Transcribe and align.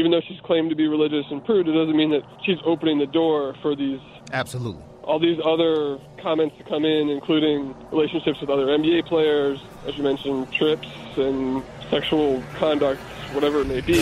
even 0.00 0.10
though 0.10 0.22
she's 0.26 0.40
claimed 0.40 0.70
to 0.70 0.76
be 0.76 0.88
religious 0.88 1.26
and 1.30 1.44
prude, 1.44 1.68
it 1.68 1.72
doesn't 1.72 1.94
mean 1.96 2.10
that 2.10 2.22
she's 2.42 2.56
opening 2.64 2.98
the 2.98 3.06
door 3.06 3.54
for 3.60 3.76
these 3.76 4.00
Absolutely. 4.32 4.82
all 5.04 5.18
these 5.18 5.38
other 5.44 5.98
comments 6.22 6.56
to 6.56 6.64
come 6.64 6.86
in, 6.86 7.10
including 7.10 7.74
relationships 7.92 8.40
with 8.40 8.48
other 8.48 8.66
NBA 8.66 9.04
players, 9.06 9.60
as 9.86 9.96
you 9.98 10.02
mentioned, 10.02 10.50
trips 10.52 10.88
and 11.16 11.62
sexual 11.90 12.42
conduct, 12.56 12.98
whatever 13.34 13.60
it 13.60 13.66
may 13.66 13.82
be. 13.82 14.00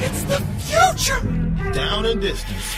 It's 0.00 0.22
the 0.24 0.40
future. 0.64 1.20
Down 1.72 2.06
and 2.06 2.20
distance. 2.22 2.74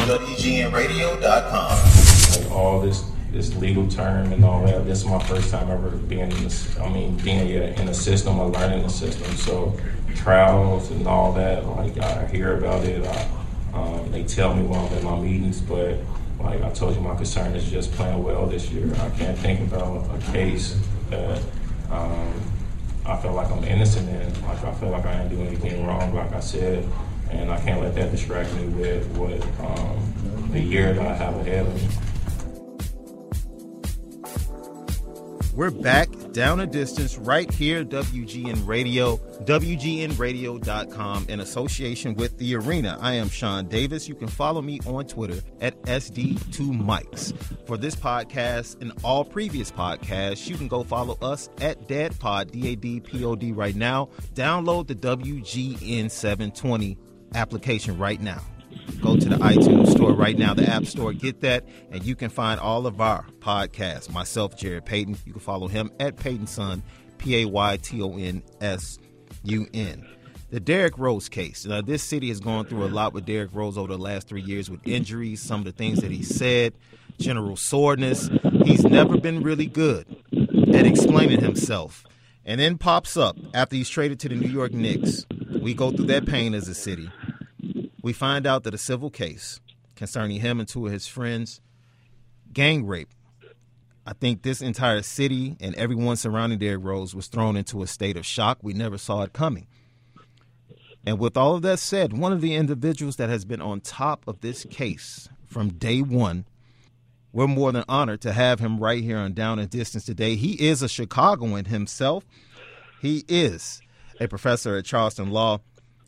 On 0.00 0.08
WGNradio.com. 0.08 2.42
like 2.42 2.50
all 2.50 2.80
this 2.80 3.04
this 3.32 3.54
legal 3.56 3.86
term 3.88 4.32
and 4.32 4.44
all 4.44 4.64
that. 4.66 4.84
This 4.86 5.00
is 5.00 5.06
my 5.06 5.22
first 5.24 5.50
time 5.50 5.70
ever 5.70 5.90
being 5.90 6.30
in 6.30 6.44
this. 6.44 6.78
I 6.78 6.88
mean, 6.88 7.16
being 7.18 7.48
in 7.48 7.86
the 7.86 7.94
system 7.94 8.38
or 8.38 8.48
learning 8.48 8.82
the 8.82 8.88
system. 8.88 9.30
So 9.36 9.76
trials 10.16 10.90
and 10.90 11.06
all 11.06 11.32
that. 11.34 11.66
Like 11.66 11.98
I 11.98 12.26
hear 12.26 12.58
about 12.58 12.84
it. 12.84 13.06
I, 13.06 13.28
um, 13.72 14.10
they 14.10 14.24
tell 14.24 14.54
me 14.54 14.62
when 14.62 14.80
I'm 14.80 14.92
in 14.92 15.04
my 15.04 15.20
meetings, 15.20 15.60
but 15.60 15.96
like 16.40 16.62
I 16.62 16.70
told 16.70 16.94
you, 16.94 17.00
my 17.00 17.14
concern 17.14 17.54
is 17.54 17.70
just 17.70 17.92
playing 17.92 18.22
well 18.22 18.46
this 18.46 18.70
year. 18.70 18.92
I 18.94 19.10
can't 19.10 19.38
think 19.38 19.60
about 19.60 20.08
a 20.14 20.32
case 20.32 20.76
that. 21.10 21.42
Um, 21.90 22.34
I 23.06 23.16
feel 23.16 23.32
like 23.32 23.50
I'm 23.50 23.64
innocent 23.64 24.08
in. 24.08 24.42
Like 24.42 24.62
I 24.62 24.72
feel 24.74 24.90
like 24.90 25.04
I 25.04 25.22
didn't 25.22 25.36
do 25.36 25.42
anything 25.42 25.86
wrong, 25.86 26.14
like 26.14 26.32
I 26.32 26.40
said, 26.40 26.86
and 27.30 27.50
I 27.50 27.60
can't 27.60 27.80
let 27.80 27.94
that 27.94 28.10
distract 28.10 28.54
me 28.54 28.66
with 28.66 29.06
what 29.16 29.42
um, 29.66 30.50
the 30.52 30.60
year 30.60 30.92
that 30.92 31.06
I 31.06 31.14
have 31.14 31.34
ahead 31.36 31.66
of 31.66 31.74
me. 31.74 31.88
We're 35.60 35.70
back 35.70 36.08
down 36.32 36.60
a 36.60 36.66
distance 36.66 37.18
right 37.18 37.52
here, 37.52 37.84
WGN 37.84 38.66
Radio, 38.66 39.18
WGNradio.com, 39.44 41.26
in 41.28 41.40
association 41.40 42.14
with 42.14 42.38
The 42.38 42.54
Arena. 42.54 42.96
I 42.98 43.12
am 43.12 43.28
Shaun 43.28 43.68
Davis. 43.68 44.08
You 44.08 44.14
can 44.14 44.28
follow 44.28 44.62
me 44.62 44.80
on 44.86 45.04
Twitter 45.04 45.42
at 45.60 45.78
SD2Mics. 45.82 47.36
For 47.66 47.76
this 47.76 47.94
podcast 47.94 48.80
and 48.80 48.94
all 49.04 49.22
previous 49.22 49.70
podcasts, 49.70 50.48
you 50.48 50.56
can 50.56 50.66
go 50.66 50.82
follow 50.82 51.18
us 51.20 51.50
at 51.60 51.86
DADPOD, 51.86 52.52
D 52.52 52.68
A 52.72 52.74
D 52.74 53.00
P 53.00 53.22
O 53.22 53.36
D, 53.36 53.52
right 53.52 53.76
now. 53.76 54.08
Download 54.32 54.86
the 54.86 54.94
WGN 54.94 56.10
720 56.10 56.96
application 57.34 57.98
right 57.98 58.22
now. 58.22 58.40
Go 59.00 59.16
to 59.16 59.28
the 59.28 59.36
iTunes 59.36 59.90
store 59.92 60.12
right 60.12 60.36
now, 60.36 60.52
the 60.52 60.68
App 60.68 60.84
Store, 60.84 61.12
get 61.12 61.40
that, 61.40 61.64
and 61.90 62.04
you 62.04 62.14
can 62.14 62.28
find 62.28 62.60
all 62.60 62.86
of 62.86 63.00
our 63.00 63.24
podcasts. 63.38 64.10
Myself, 64.10 64.56
Jarrett 64.56 64.84
Payton. 64.84 65.16
You 65.24 65.32
can 65.32 65.40
follow 65.40 65.68
him 65.68 65.90
at 65.98 66.16
Payton 66.16 66.46
Son, 66.46 66.82
P 67.16 67.42
A 67.42 67.44
Y 67.46 67.76
T 67.78 68.02
O 68.02 68.16
N 68.16 68.42
S 68.60 68.98
U 69.44 69.66
N. 69.72 70.06
The 70.50 70.60
Derrick 70.60 70.98
Rose 70.98 71.28
case. 71.28 71.64
Now, 71.64 71.80
this 71.80 72.02
city 72.02 72.28
has 72.28 72.40
gone 72.40 72.66
through 72.66 72.84
a 72.84 72.88
lot 72.88 73.14
with 73.14 73.24
Derrick 73.24 73.50
Rose 73.54 73.78
over 73.78 73.88
the 73.88 73.98
last 73.98 74.28
three 74.28 74.42
years 74.42 74.68
with 74.68 74.86
injuries, 74.86 75.40
some 75.40 75.60
of 75.60 75.64
the 75.64 75.72
things 75.72 76.00
that 76.00 76.10
he 76.10 76.22
said, 76.22 76.74
general 77.18 77.56
soreness. 77.56 78.28
He's 78.64 78.84
never 78.84 79.16
been 79.18 79.42
really 79.42 79.66
good 79.66 80.06
at 80.74 80.86
explaining 80.86 81.40
himself. 81.40 82.04
And 82.44 82.60
then 82.60 82.78
pops 82.78 83.16
up 83.16 83.36
after 83.54 83.76
he's 83.76 83.88
traded 83.88 84.18
to 84.20 84.28
the 84.28 84.34
New 84.34 84.48
York 84.48 84.72
Knicks. 84.72 85.24
We 85.62 85.72
go 85.72 85.92
through 85.92 86.06
that 86.06 86.26
pain 86.26 86.52
as 86.52 86.68
a 86.68 86.74
city 86.74 87.08
we 88.02 88.12
find 88.12 88.46
out 88.46 88.64
that 88.64 88.74
a 88.74 88.78
civil 88.78 89.10
case 89.10 89.60
concerning 89.94 90.40
him 90.40 90.60
and 90.60 90.68
two 90.68 90.86
of 90.86 90.92
his 90.92 91.06
friends, 91.06 91.60
gang 92.52 92.86
rape. 92.86 93.10
I 94.06 94.14
think 94.14 94.42
this 94.42 94.62
entire 94.62 95.02
city 95.02 95.56
and 95.60 95.74
everyone 95.74 96.16
surrounding 96.16 96.58
Derrick 96.58 96.82
Rose 96.82 97.14
was 97.14 97.26
thrown 97.26 97.56
into 97.56 97.82
a 97.82 97.86
state 97.86 98.16
of 98.16 98.24
shock. 98.24 98.58
We 98.62 98.72
never 98.72 98.98
saw 98.98 99.22
it 99.22 99.32
coming. 99.32 99.66
And 101.06 101.18
with 101.18 101.36
all 101.36 101.54
of 101.54 101.62
that 101.62 101.78
said, 101.78 102.12
one 102.12 102.32
of 102.32 102.40
the 102.40 102.54
individuals 102.54 103.16
that 103.16 103.28
has 103.28 103.44
been 103.44 103.60
on 103.60 103.80
top 103.80 104.26
of 104.26 104.40
this 104.40 104.64
case 104.70 105.28
from 105.46 105.74
day 105.74 106.00
one, 106.00 106.44
we're 107.32 107.46
more 107.46 107.72
than 107.72 107.84
honored 107.88 108.20
to 108.22 108.32
have 108.32 108.58
him 108.58 108.78
right 108.80 109.02
here 109.02 109.18
on 109.18 109.32
Down 109.34 109.58
and 109.58 109.70
Distance 109.70 110.04
today. 110.04 110.34
He 110.36 110.52
is 110.66 110.82
a 110.82 110.88
Chicagoan 110.88 111.66
himself. 111.66 112.24
He 113.00 113.24
is 113.28 113.80
a 114.18 114.28
professor 114.28 114.76
at 114.76 114.84
Charleston 114.84 115.30
Law, 115.30 115.60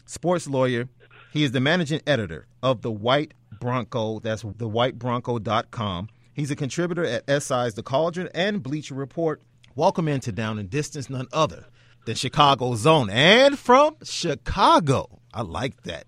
sports 0.05 0.47
lawyer, 0.47 0.89
he 1.33 1.45
is 1.45 1.53
the 1.53 1.61
managing 1.61 2.01
editor 2.07 2.47
of 2.63 2.83
the 2.83 2.93
White 2.93 3.33
Bronco. 3.59 4.21
That's 4.21 4.43
thewhitebronco.com. 4.43 6.09
He's 6.35 6.51
a 6.51 6.57
contributor 6.57 7.05
at 7.05 7.25
SI's 7.43 7.75
The 7.75 7.83
Cauldron 7.83 8.29
and 8.35 8.63
Bleacher 8.63 8.95
Report. 8.95 9.43
Welcome 9.75 10.09
into 10.09 10.33
Down 10.33 10.59
and 10.59 10.69
Distance, 10.69 11.09
none 11.09 11.27
other 11.33 11.67
than 12.05 12.15
Chicago 12.15 12.75
Zone. 12.75 13.09
And 13.11 13.59
from 13.59 13.97
Chicago, 14.03 15.21
I 15.33 15.43
like 15.43 15.83
that. 15.85 16.05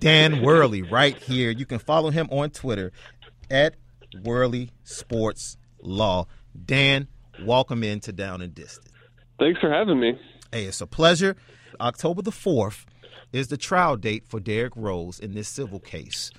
Dan 0.00 0.36
Werly, 0.36 0.90
right 0.90 1.16
here. 1.16 1.50
You 1.50 1.66
can 1.66 1.78
follow 1.78 2.10
him 2.10 2.28
on 2.30 2.50
Twitter 2.50 2.90
at 3.50 3.76
Werly 4.22 4.70
Sports 4.82 5.56
Law. 5.80 6.26
Dan, 6.64 7.06
welcome 7.44 7.84
into 7.84 8.12
Down 8.12 8.42
and 8.42 8.54
Distance. 8.54 8.90
Thanks 9.38 9.60
for 9.60 9.70
having 9.70 10.00
me. 10.00 10.18
Hey, 10.52 10.64
it's 10.64 10.80
a 10.80 10.86
pleasure. 10.86 11.36
October 11.80 12.22
the 12.22 12.30
4th, 12.30 12.84
is 13.34 13.48
the 13.48 13.56
trial 13.56 13.96
date 13.96 14.24
for 14.28 14.38
Derrick 14.38 14.74
Rose 14.76 15.18
in 15.18 15.34
this 15.34 15.48
civil 15.48 15.80
case 15.80 16.30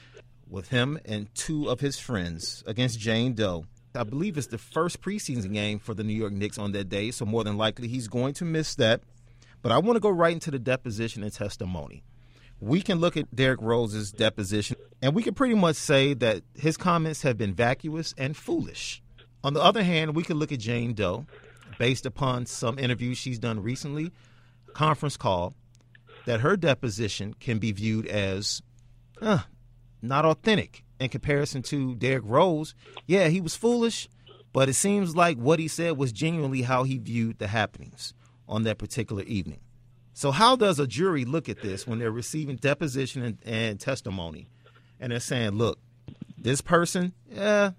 with 0.50 0.70
him 0.70 0.98
and 1.04 1.28
two 1.36 1.70
of 1.70 1.82
his 1.82 2.00
friends 2.00 2.64
against 2.66 3.02
Jane 3.02 3.34
Doe. 3.34 3.66
I 3.94 4.04
believe 4.04 4.38
it's 4.38 4.48
the 4.48 4.58
first 4.58 5.02
preseason 5.02 5.52
game 5.52 5.78
for 5.78 5.94
the 5.94 6.06
New 6.06 6.14
York 6.14 6.32
Knicks 6.32 6.58
on 6.58 6.72
that 6.72 6.88
day, 6.88 7.12
so 7.12 7.26
more 7.26 7.44
than 7.44 7.58
likely 7.58 7.90
he's 7.90 8.08
going 8.08 8.34
to 8.36 8.46
miss 8.46 8.76
that. 8.76 9.02
But 9.62 9.74
I 9.74 9.78
want 9.80 9.98
to 9.98 10.00
go 10.00 10.10
right 10.10 10.32
into 10.32 10.52
the 10.52 10.60
deposition 10.60 11.22
and 11.22 11.34
testimony. 11.34 12.02
We 12.62 12.82
can 12.82 13.00
look 13.00 13.18
at 13.18 13.36
Derrick 13.36 13.62
Rose's 13.62 14.14
deposition, 14.14 14.78
and 15.02 15.14
we 15.14 15.22
can 15.22 15.34
pretty 15.34 15.56
much 15.56 15.76
say 15.76 16.14
that 16.14 16.44
his 16.54 16.78
comments 16.78 17.24
have 17.24 17.38
been 17.38 17.54
vacuous 17.54 18.14
and 18.18 18.38
foolish. 18.38 19.04
On 19.44 19.54
the 19.54 19.62
other 19.62 19.84
hand, 19.84 20.16
we 20.16 20.24
can 20.24 20.38
look 20.38 20.54
at 20.54 20.60
Jane 20.60 20.94
Doe, 20.94 21.26
based 21.78 22.06
upon 22.06 22.46
some 22.46 22.80
interviews 22.80 23.18
she's 23.18 23.38
done 23.38 23.62
recently, 23.62 24.14
conference 24.74 25.18
call, 25.18 25.56
that 26.26 26.42
her 26.42 26.58
deposition 26.58 27.34
can 27.40 27.60
be 27.60 27.72
viewed 27.72 28.08
as 28.08 28.62
uh, 29.22 29.40
not 30.02 30.26
authentic 30.26 30.84
in 31.00 31.10
comparison 31.10 31.62
to 31.64 31.96
Derrick 31.96 32.24
Rose. 32.26 32.76
Yeah, 33.06 33.28
he 33.28 33.42
was 33.42 33.56
foolish, 33.56 34.10
but 34.54 34.70
it 34.70 34.74
seems 34.74 35.16
like 35.16 35.38
what 35.38 35.60
he 35.60 35.68
said 35.68 35.98
was 35.98 36.12
genuinely 36.12 36.64
how 36.64 36.84
he 36.84 36.98
viewed 36.98 37.40
the 37.40 37.48
happenings 37.48 38.14
on 38.48 38.64
that 38.64 38.78
particular 38.78 39.24
evening. 39.24 39.60
So, 40.14 40.32
how 40.32 40.56
does 40.56 40.80
a 40.80 40.88
jury 40.88 41.26
look 41.26 41.50
at 41.50 41.62
this 41.62 41.86
when 41.86 42.00
they're 42.00 42.12
receiving 42.12 42.56
deposition 42.56 43.22
and, 43.22 43.38
and 43.46 43.80
testimony 43.80 44.48
and 45.00 45.12
they're 45.12 45.20
saying, 45.20 45.52
look, 45.52 45.78
this 46.38 46.62
person, 46.62 47.14
yeah, 47.30 47.72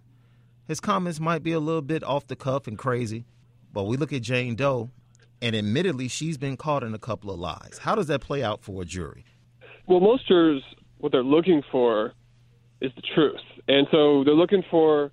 his 0.69 0.81
comments 0.81 1.19
might 1.19 1.43
be 1.43 1.53
a 1.53 1.61
little 1.61 1.83
bit 1.83 2.05
off 2.05 2.27
the 2.27 2.37
cuff 2.37 2.67
and 2.67 2.77
crazy, 2.77 3.25
but 3.73 3.85
we 3.85 3.97
look 3.97 4.13
at 4.13 4.23
Jane 4.23 4.55
Doe 4.55 4.91
and 5.43 5.55
admittedly, 5.55 6.09
she's 6.09 6.39
been 6.39 6.57
caught 6.57 6.83
in 6.83 6.95
a 6.95 6.99
couple 6.99 7.31
of 7.31 7.39
lies. 7.39 7.79
How 7.83 7.95
does 7.95 8.07
that 8.07 8.21
play 8.21 8.43
out 8.43 8.63
for 8.63 8.83
a 8.83 8.85
jury? 8.85 9.25
Well, 9.87 10.01
most 10.01 10.27
jurors, 10.27 10.63
what 10.99 11.13
they're 11.13 11.23
looking 11.23 11.63
for 11.71 12.13
is 12.81 12.91
the 12.97 13.03
truth. 13.15 13.41
And 13.69 13.87
so 13.91 14.25
they're 14.25 14.35
looking 14.35 14.63
for 14.71 15.13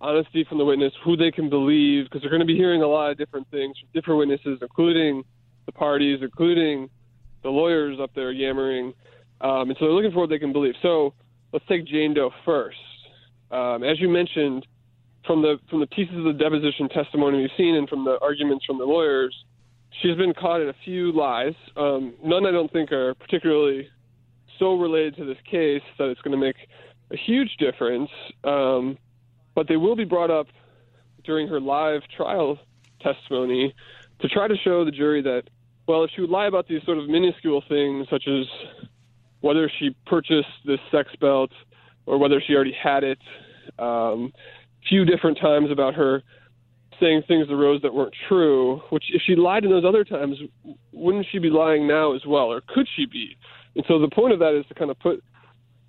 honesty 0.00 0.44
from 0.48 0.58
the 0.58 0.64
witness, 0.64 0.92
who 1.04 1.16
they 1.16 1.30
can 1.30 1.48
believe, 1.48 2.04
because 2.04 2.20
they're 2.20 2.30
going 2.30 2.40
to 2.40 2.46
be 2.46 2.56
hearing 2.56 2.82
a 2.82 2.86
lot 2.86 3.10
of 3.10 3.18
different 3.18 3.50
things 3.50 3.76
from 3.78 3.88
different 3.94 4.18
witnesses, 4.18 4.58
including 4.60 5.24
the 5.66 5.72
parties, 5.72 6.20
including 6.22 6.90
the 7.42 7.48
lawyers 7.48 7.98
up 8.00 8.10
there 8.14 8.30
yammering. 8.30 8.92
Um, 9.40 9.68
and 9.70 9.76
so 9.78 9.86
they're 9.86 9.94
looking 9.94 10.12
for 10.12 10.20
what 10.20 10.30
they 10.30 10.38
can 10.38 10.52
believe. 10.52 10.74
So 10.82 11.14
let's 11.52 11.64
take 11.66 11.86
Jane 11.86 12.14
Doe 12.14 12.30
first. 12.44 12.76
Um, 13.50 13.82
as 13.82 14.00
you 14.00 14.08
mentioned, 14.08 14.66
from 15.26 15.42
the 15.42 15.58
from 15.70 15.80
the 15.80 15.86
pieces 15.86 16.16
of 16.16 16.24
the 16.24 16.32
deposition 16.32 16.88
testimony 16.88 17.38
we've 17.38 17.50
seen 17.56 17.76
and 17.76 17.88
from 17.88 18.04
the 18.04 18.18
arguments 18.20 18.64
from 18.66 18.78
the 18.78 18.84
lawyers, 18.84 19.34
she's 20.00 20.16
been 20.16 20.34
caught 20.34 20.60
in 20.60 20.68
a 20.68 20.74
few 20.84 21.12
lies. 21.12 21.54
Um, 21.76 22.14
none 22.22 22.46
I 22.46 22.50
don't 22.50 22.72
think 22.72 22.92
are 22.92 23.14
particularly 23.14 23.88
so 24.58 24.78
related 24.78 25.16
to 25.16 25.24
this 25.24 25.38
case 25.50 25.82
that 25.98 26.08
it's 26.08 26.20
going 26.20 26.38
to 26.38 26.44
make 26.44 26.56
a 27.10 27.16
huge 27.16 27.56
difference. 27.58 28.10
Um, 28.44 28.98
but 29.54 29.68
they 29.68 29.76
will 29.76 29.96
be 29.96 30.04
brought 30.04 30.30
up 30.30 30.46
during 31.24 31.48
her 31.48 31.60
live 31.60 32.02
trial 32.16 32.58
testimony 33.00 33.74
to 34.20 34.28
try 34.28 34.48
to 34.48 34.56
show 34.56 34.84
the 34.84 34.90
jury 34.90 35.22
that, 35.22 35.44
well, 35.86 36.04
if 36.04 36.10
she 36.14 36.20
would 36.20 36.30
lie 36.30 36.46
about 36.46 36.68
these 36.68 36.82
sort 36.84 36.98
of 36.98 37.08
minuscule 37.08 37.62
things, 37.68 38.06
such 38.10 38.26
as 38.26 38.46
whether 39.40 39.70
she 39.78 39.94
purchased 40.06 40.48
this 40.64 40.80
sex 40.90 41.10
belt 41.20 41.50
or 42.06 42.18
whether 42.18 42.40
she 42.40 42.54
already 42.54 42.72
had 42.72 43.04
it, 43.04 43.18
um, 43.78 44.32
few 44.88 45.04
different 45.04 45.38
times 45.38 45.70
about 45.70 45.94
her 45.94 46.22
saying 47.04 47.22
things 47.28 47.46
to 47.48 47.56
Rose 47.56 47.82
that 47.82 47.92
weren't 47.92 48.14
true, 48.28 48.80
which 48.90 49.04
if 49.12 49.20
she 49.26 49.36
lied 49.36 49.64
in 49.64 49.70
those 49.70 49.84
other 49.84 50.04
times, 50.04 50.38
wouldn't 50.92 51.26
she 51.30 51.38
be 51.38 51.50
lying 51.50 51.86
now 51.86 52.14
as 52.14 52.22
well, 52.26 52.44
or 52.44 52.62
could 52.66 52.86
she 52.96 53.04
be? 53.04 53.36
And 53.76 53.84
so 53.86 53.98
the 53.98 54.08
point 54.08 54.32
of 54.32 54.38
that 54.38 54.58
is 54.58 54.64
to 54.68 54.74
kind 54.74 54.90
of 54.90 54.98
put 54.98 55.22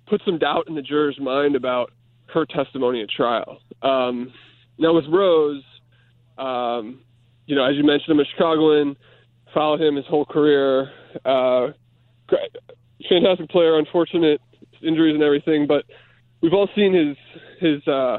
put 0.06 0.20
some 0.24 0.38
doubt 0.38 0.64
in 0.68 0.74
the 0.74 0.82
juror's 0.82 1.18
mind 1.20 1.56
about 1.56 1.90
her 2.32 2.44
testimony 2.44 3.02
at 3.02 3.08
trial. 3.08 3.58
Um, 3.82 4.32
now 4.78 4.94
with 4.94 5.06
Rose, 5.08 5.64
um, 6.38 7.00
you 7.46 7.56
know, 7.56 7.64
as 7.64 7.76
you 7.76 7.84
mentioned, 7.84 8.10
I'm 8.10 8.20
a 8.20 8.24
Chicagoan, 8.24 8.96
followed 9.54 9.80
him 9.80 9.96
his 9.96 10.04
whole 10.06 10.26
career. 10.26 10.90
Uh, 11.24 11.68
fantastic 13.08 13.48
player, 13.48 13.78
unfortunate 13.78 14.40
injuries 14.82 15.14
and 15.14 15.22
everything, 15.22 15.66
but 15.66 15.84
we've 16.42 16.52
all 16.52 16.68
seen 16.74 16.92
his 16.92 17.16
his 17.60 17.86
uh, 17.88 18.18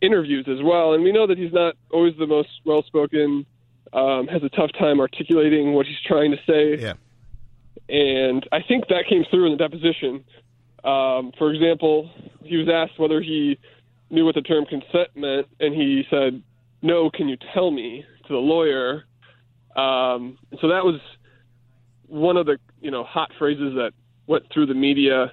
interviews 0.00 0.46
as 0.48 0.62
well, 0.62 0.94
and 0.94 1.02
we 1.02 1.12
know 1.12 1.26
that 1.26 1.38
he's 1.38 1.52
not 1.52 1.74
always 1.90 2.14
the 2.18 2.26
most 2.26 2.48
well 2.64 2.82
spoken. 2.82 3.46
Um, 3.92 4.26
has 4.28 4.42
a 4.42 4.50
tough 4.50 4.70
time 4.78 5.00
articulating 5.00 5.72
what 5.72 5.86
he's 5.86 5.96
trying 6.06 6.30
to 6.30 6.36
say. 6.46 6.78
Yeah. 6.78 6.92
And 7.88 8.46
I 8.52 8.60
think 8.60 8.88
that 8.88 9.04
came 9.08 9.24
through 9.30 9.46
in 9.46 9.52
the 9.52 9.56
deposition. 9.56 10.24
Um, 10.84 11.32
for 11.38 11.50
example, 11.54 12.10
he 12.42 12.58
was 12.58 12.68
asked 12.68 12.98
whether 12.98 13.22
he 13.22 13.58
knew 14.10 14.26
what 14.26 14.34
the 14.34 14.42
term 14.42 14.66
consent 14.66 15.08
meant, 15.14 15.46
and 15.58 15.74
he 15.74 16.04
said, 16.10 16.42
"No, 16.82 17.10
can 17.10 17.28
you 17.28 17.38
tell 17.54 17.70
me?" 17.70 18.04
to 18.28 18.34
the 18.34 18.38
lawyer. 18.38 19.04
Um, 19.74 20.38
so 20.60 20.68
that 20.68 20.84
was 20.84 21.00
one 22.06 22.36
of 22.36 22.46
the 22.46 22.58
you 22.80 22.90
know 22.90 23.02
hot 23.02 23.32
phrases 23.38 23.74
that 23.74 23.92
went 24.26 24.44
through 24.52 24.66
the 24.66 24.74
media. 24.74 25.32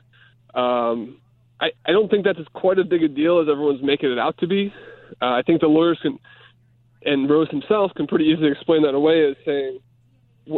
Um, 0.56 1.18
I, 1.62 1.72
I 1.86 1.92
don't 1.92 2.10
think 2.10 2.26
that's 2.26 2.40
quite 2.54 2.80
as 2.80 2.86
big 2.86 3.04
a 3.04 3.08
deal 3.08 3.40
as 3.40 3.48
everyone's 3.50 3.84
making 3.84 4.12
it 4.12 4.20
out 4.20 4.38
to 4.40 4.48
be. 4.48 4.74
Uh, 5.22 5.26
I 5.26 5.42
think 5.42 5.62
the 5.62 5.68
lawyers 5.68 5.98
can, 6.02 6.20
and 7.04 7.30
Rose 7.30 7.50
himself 7.50 7.92
can 7.96 8.08
pretty 8.08 8.26
easily 8.26 8.52
explain 8.52 8.84
that 8.84 8.94
away 8.94 9.30
as 9.30 9.36
saying, 9.46 9.80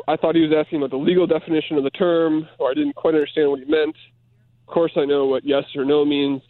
I 0.08 0.18
thought 0.18 0.36
he 0.36 0.42
was 0.42 0.52
asking 0.58 0.80
about 0.80 0.90
the 0.90 0.98
legal 0.98 1.28
definition 1.28 1.78
of 1.78 1.84
the 1.84 1.90
term, 1.92 2.48
or 2.60 2.72
I 2.72 2.74
didn't 2.74 2.96
quite 2.96 3.14
understand 3.14 3.50
what 3.50 3.60
he 3.60 3.66
meant. 3.66 3.96
Of 4.68 4.74
course, 4.74 4.92
I 4.98 5.06
know 5.06 5.26
what 5.26 5.46
yes 5.46 5.64
or 5.76 5.86
no 5.86 6.04
means. 6.04 6.42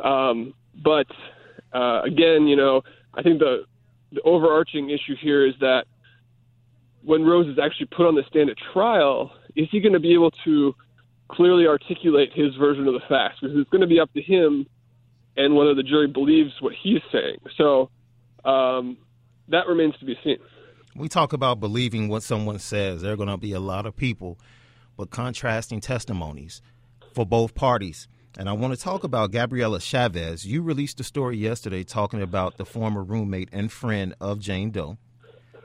Um, 0.00 0.52
but 0.84 1.06
uh, 1.72 2.02
again, 2.02 2.46
you 2.46 2.56
know, 2.56 2.82
I 3.14 3.22
think 3.22 3.38
the 3.38 3.64
the 4.12 4.20
overarching 4.22 4.90
issue 4.90 5.16
here 5.20 5.46
is 5.46 5.54
that 5.60 5.84
when 7.02 7.24
Rose 7.24 7.46
is 7.48 7.58
actually 7.58 7.86
put 7.86 8.06
on 8.06 8.14
the 8.14 8.22
stand 8.28 8.50
at 8.50 8.56
trial, 8.72 9.32
is 9.54 9.68
he 9.70 9.80
going 9.80 9.92
to 9.92 10.00
be 10.00 10.12
able 10.12 10.30
to 10.44 10.74
clearly 11.28 11.66
articulate 11.66 12.30
his 12.34 12.54
version 12.56 12.86
of 12.86 12.94
the 12.94 13.00
facts? 13.08 13.36
Because 13.40 13.56
it's 13.56 13.70
going 13.70 13.80
to 13.80 13.86
be 13.86 14.00
up 14.00 14.12
to 14.14 14.22
him 14.22 14.66
and 15.36 15.54
whether 15.54 15.74
the 15.74 15.82
jury 15.82 16.08
believes 16.08 16.52
what 16.60 16.72
he's 16.74 17.02
saying. 17.12 17.38
So 17.56 17.90
um, 18.44 18.96
that 19.48 19.66
remains 19.66 19.96
to 19.98 20.04
be 20.04 20.16
seen. 20.24 20.38
We 20.94 21.08
talk 21.08 21.32
about 21.32 21.60
believing 21.60 22.08
what 22.08 22.22
someone 22.22 22.58
says. 22.58 23.02
There 23.02 23.12
are 23.12 23.16
going 23.16 23.28
to 23.28 23.36
be 23.36 23.52
a 23.52 23.60
lot 23.60 23.84
of 23.84 23.96
people 23.96 24.38
with 24.96 25.10
contrasting 25.10 25.80
testimonies 25.80 26.62
for 27.12 27.26
both 27.26 27.54
parties. 27.54 28.08
And 28.38 28.48
I 28.48 28.52
want 28.52 28.74
to 28.74 28.80
talk 28.80 29.04
about 29.04 29.30
Gabriela 29.30 29.80
Chavez. 29.80 30.46
You 30.46 30.62
released 30.62 31.00
a 31.00 31.04
story 31.04 31.36
yesterday 31.36 31.84
talking 31.84 32.22
about 32.22 32.56
the 32.56 32.64
former 32.64 33.02
roommate 33.02 33.48
and 33.52 33.70
friend 33.70 34.14
of 34.20 34.40
Jane 34.40 34.70
Doe, 34.70 34.98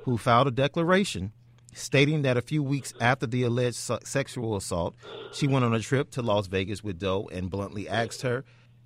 who 0.04 0.18
filed 0.18 0.48
a 0.48 0.52
declaration 0.52 1.32
stating 1.74 2.22
that 2.24 2.38
a 2.38 2.42
few 2.42 2.64
weeks 2.64 2.94
after 3.00 3.28
the 3.28 3.44
alleged 3.44 3.78
sexual 4.04 4.56
assault, 4.56 4.96
she 5.32 5.48
went 5.48 5.66
on 5.66 5.74
a 5.74 5.80
trip 5.80 6.12
to 6.12 6.22
Las 6.22 6.48
Vegas 6.48 6.84
with 6.84 7.00
Doe 7.00 7.30
and 7.32 7.50
bluntly 7.50 7.88
asked 7.88 8.22
her, 8.22 8.44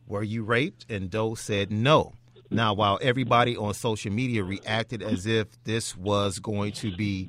Were 0.08 0.24
you 0.24 0.44
raped? 0.44 0.86
And 0.90 1.10
Doe 1.10 1.36
said 1.36 1.72
no. 1.72 2.14
Now, 2.52 2.74
while 2.74 3.00
everybody 3.02 3.58
on 3.58 3.74
social 3.74 4.12
media 4.12 4.44
reacted 4.44 5.02
as 5.02 5.26
if 5.26 5.48
this 5.64 5.98
was 5.98 6.40
going 6.40 6.74
to 6.74 6.96
be 6.96 7.28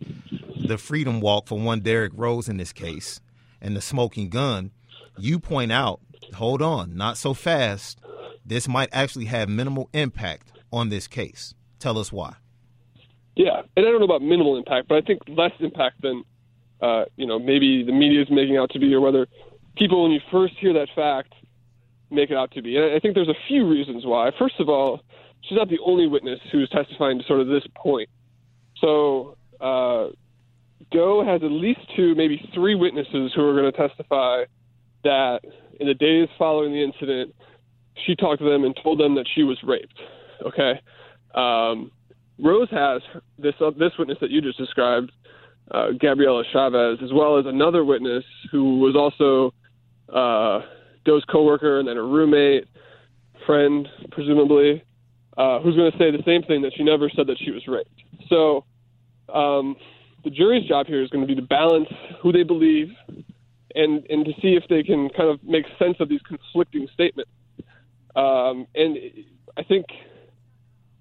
the 0.66 0.78
freedom 0.78 1.20
walk 1.20 1.48
for 1.48 1.58
one 1.58 1.80
Derrick 1.80 2.12
Rose 2.14 2.48
in 2.48 2.58
this 2.58 2.72
case 2.72 3.20
and 3.60 3.74
the 3.74 3.80
smoking 3.80 4.28
gun, 4.28 4.72
you 5.18 5.38
point 5.38 5.72
out 5.72 6.00
hold 6.34 6.60
on, 6.60 6.96
not 6.96 7.16
so 7.16 7.34
fast. 7.34 7.98
This 8.44 8.68
might 8.68 8.88
actually 8.92 9.26
have 9.26 9.48
minimal 9.48 9.88
impact 9.92 10.52
on 10.72 10.88
this 10.88 11.08
case. 11.08 11.54
Tell 11.78 11.98
us 11.98 12.12
why. 12.12 12.36
Yeah, 13.36 13.60
and 13.76 13.86
I 13.86 13.90
don't 13.90 13.98
know 13.98 14.06
about 14.06 14.22
minimal 14.22 14.56
impact, 14.56 14.88
but 14.88 14.96
I 14.96 15.02
think 15.02 15.20
less 15.28 15.52
impact 15.60 16.02
than 16.02 16.24
uh, 16.80 17.04
you 17.16 17.26
know 17.26 17.38
maybe 17.38 17.84
the 17.84 17.92
media 17.92 18.22
is 18.22 18.28
making 18.30 18.56
out 18.56 18.70
to 18.70 18.78
be, 18.78 18.92
or 18.94 19.00
whether 19.00 19.26
people 19.76 20.02
when 20.02 20.12
you 20.12 20.20
first 20.30 20.54
hear 20.58 20.72
that 20.72 20.88
fact 20.96 21.34
make 22.10 22.30
it 22.30 22.36
out 22.36 22.50
to 22.52 22.62
be. 22.62 22.76
And 22.76 22.94
I 22.94 22.98
think 22.98 23.14
there's 23.14 23.28
a 23.28 23.46
few 23.46 23.68
reasons 23.68 24.04
why. 24.04 24.30
First 24.38 24.54
of 24.58 24.68
all, 24.68 25.00
she's 25.42 25.56
not 25.56 25.68
the 25.68 25.78
only 25.84 26.06
witness 26.06 26.40
who's 26.50 26.68
testifying 26.70 27.18
to 27.18 27.24
sort 27.24 27.40
of 27.40 27.48
this 27.48 27.64
point. 27.74 28.08
So 28.80 29.36
uh, 29.60 30.08
Doe 30.90 31.24
has 31.24 31.42
at 31.42 31.50
least 31.50 31.80
two, 31.96 32.14
maybe 32.14 32.48
three 32.54 32.74
witnesses 32.74 33.32
who 33.34 33.46
are 33.46 33.60
going 33.60 33.70
to 33.70 33.76
testify 33.88 34.44
that 35.04 35.40
in 35.80 35.86
the 35.86 35.94
days 35.94 36.28
following 36.38 36.72
the 36.72 36.82
incident, 36.82 37.34
she 38.06 38.14
talked 38.14 38.40
to 38.40 38.48
them 38.48 38.64
and 38.64 38.78
told 38.82 39.00
them 39.00 39.14
that 39.16 39.26
she 39.34 39.42
was 39.42 39.58
raped. 39.62 39.98
Okay. 40.46 40.80
Um, 41.34 41.90
Rose 42.38 42.68
has 42.70 43.02
this 43.38 43.54
uh, 43.60 43.70
this 43.78 43.92
witness 43.98 44.18
that 44.20 44.30
you 44.30 44.40
just 44.40 44.58
described, 44.58 45.10
uh, 45.70 45.88
Gabriela 45.98 46.44
Chavez, 46.52 46.98
as 47.02 47.12
well 47.12 47.38
as 47.38 47.46
another 47.46 47.84
witness 47.84 48.24
who 48.50 48.78
was 48.78 48.94
also 48.94 49.54
uh, 50.14 50.60
Doe's 51.04 51.24
coworker 51.30 51.78
and 51.78 51.88
then 51.88 51.96
a 51.96 52.02
roommate, 52.02 52.68
friend, 53.46 53.88
presumably, 54.10 54.82
uh, 55.36 55.60
who's 55.60 55.76
going 55.76 55.90
to 55.90 55.98
say 55.98 56.10
the 56.10 56.22
same 56.26 56.42
thing 56.42 56.62
that 56.62 56.72
she 56.76 56.84
never 56.84 57.10
said 57.14 57.26
that 57.26 57.38
she 57.38 57.50
was 57.50 57.66
raped. 57.66 57.88
So 58.28 58.64
um, 59.32 59.76
the 60.24 60.30
jury's 60.30 60.68
job 60.68 60.86
here 60.86 61.02
is 61.02 61.10
going 61.10 61.26
to 61.26 61.28
be 61.28 61.40
to 61.40 61.46
balance 61.46 61.88
who 62.22 62.32
they 62.32 62.42
believe 62.42 62.88
and 63.74 64.04
and 64.08 64.24
to 64.24 64.32
see 64.40 64.56
if 64.56 64.64
they 64.68 64.82
can 64.82 65.08
kind 65.10 65.28
of 65.28 65.42
make 65.44 65.64
sense 65.78 65.96
of 66.00 66.08
these 66.08 66.20
conflicting 66.22 66.88
statements. 66.92 67.30
Um, 68.14 68.66
and 68.74 68.96
I 69.56 69.62
think 69.62 69.86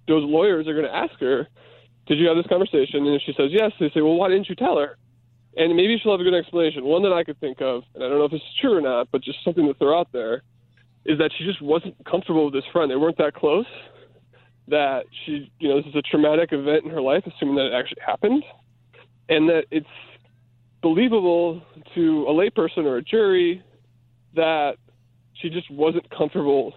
those 0.08 0.24
lawyers 0.24 0.68
are 0.68 0.74
going 0.74 0.86
to 0.86 0.96
ask 0.96 1.20
her, 1.20 1.48
"Did 2.08 2.20
you 2.20 2.28
have 2.28 2.38
this 2.38 2.48
conversation?" 2.48 3.06
And 3.06 3.16
if 3.16 3.22
she 3.26 3.34
says 3.34 3.52
yes, 3.52 3.72
they 3.80 3.90
say, 3.90 4.02
"Well, 4.02 4.16
why 4.16 4.30
didn't 4.30 4.50
you 4.50 4.56
tell 4.56 4.78
her?" 4.78 4.98
And 5.58 5.76
maybe 5.76 5.98
she'll 5.98 6.12
have 6.12 6.22
a 6.22 6.24
good 6.24 6.34
explanation. 6.34 6.84
One 6.84 7.02
that 7.04 7.14
I 7.14 7.24
could 7.24 7.40
think 7.40 7.62
of, 7.62 7.84
and 7.94 8.04
I 8.04 8.10
don't 8.10 8.20
know 8.20 8.26
if 8.26 8.32
this 8.32 8.42
is 8.42 8.56
true 8.60 8.78
or 8.78 8.82
not, 8.82 9.08
but 9.12 9.22
just 9.22 9.44
something 9.44 9.66
to 9.66 9.74
throw 9.76 9.98
out 9.98 10.12
there, 10.12 10.44
is 11.06 11.18
that 11.18 11.32
she 11.38 11.46
just 11.46 11.62
wasn't 11.62 11.96
comfortable 12.06 12.46
with 12.46 12.54
this 12.54 12.66
friend. 12.72 12.92
They 12.92 12.96
weren't 12.96 13.18
that 13.20 13.34
close. 13.34 13.66
That 14.68 15.06
she, 15.24 15.52
you 15.60 15.70
know, 15.70 15.78
this 15.78 15.86
is 15.86 15.96
a 15.96 16.02
traumatic 16.02 16.52
event 16.52 16.84
in 16.86 16.92
her 16.92 17.02
life, 17.02 17.24
assuming 17.28 17.56
that 17.56 17.68
it 17.68 17.74
actually 17.74 18.02
happened, 18.06 18.44
and 19.30 19.48
that 19.48 19.66
it's 19.72 19.86
believable 20.82 21.62
to 21.94 22.26
a 22.28 22.34
layperson 22.34 22.86
or 22.86 22.98
a 22.98 23.02
jury 23.02 23.64
that 24.36 24.78
she 25.34 25.50
just 25.50 25.70
wasn't 25.72 26.10
comfortable 26.10 26.74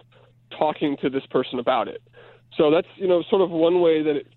talking 0.57 0.97
to 0.97 1.09
this 1.09 1.25
person 1.31 1.59
about 1.59 1.87
it. 1.87 2.01
So 2.57 2.71
that's 2.71 2.87
you 2.95 3.07
know 3.07 3.23
sort 3.29 3.41
of 3.41 3.49
one 3.49 3.81
way 3.81 4.01
that 4.03 4.15
it 4.15 4.27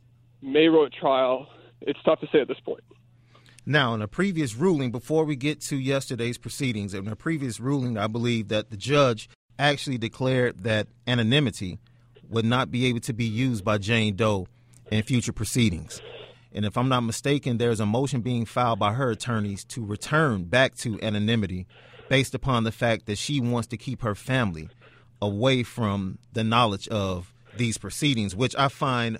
may 0.40 0.66
at 0.66 0.92
trial. 0.92 1.48
It's 1.80 1.98
tough 2.04 2.20
to 2.20 2.28
say 2.32 2.40
at 2.40 2.48
this 2.48 2.60
point. 2.60 2.82
Now, 3.64 3.94
in 3.94 4.02
a 4.02 4.08
previous 4.08 4.56
ruling, 4.56 4.90
before 4.90 5.24
we 5.24 5.36
get 5.36 5.60
to 5.62 5.76
yesterday's 5.76 6.36
proceedings, 6.36 6.94
in 6.94 7.06
a 7.06 7.14
previous 7.14 7.60
ruling, 7.60 7.96
I 7.96 8.08
believe 8.08 8.48
that 8.48 8.70
the 8.70 8.76
judge 8.76 9.28
actually 9.58 9.98
declared 9.98 10.64
that 10.64 10.88
anonymity 11.06 11.78
would 12.28 12.44
not 12.44 12.72
be 12.72 12.86
able 12.86 13.00
to 13.00 13.12
be 13.12 13.24
used 13.24 13.64
by 13.64 13.78
Jane 13.78 14.16
Doe 14.16 14.48
in 14.90 15.02
future 15.02 15.32
proceedings. 15.32 16.00
And 16.52 16.64
if 16.64 16.76
I'm 16.76 16.88
not 16.88 17.02
mistaken, 17.02 17.58
there's 17.58 17.80
a 17.80 17.86
motion 17.86 18.20
being 18.20 18.44
filed 18.44 18.78
by 18.78 18.94
her 18.94 19.10
attorneys 19.10 19.64
to 19.66 19.84
return 19.84 20.44
back 20.44 20.74
to 20.76 21.00
anonymity 21.02 21.66
based 22.08 22.34
upon 22.34 22.64
the 22.64 22.72
fact 22.72 23.06
that 23.06 23.16
she 23.16 23.40
wants 23.40 23.68
to 23.68 23.76
keep 23.76 24.02
her 24.02 24.14
family 24.14 24.68
away 25.20 25.62
from 25.62 26.18
the 26.32 26.44
knowledge 26.44 26.88
of 26.88 27.32
these 27.56 27.78
proceedings, 27.78 28.34
which 28.34 28.54
I 28.56 28.68
find, 28.68 29.18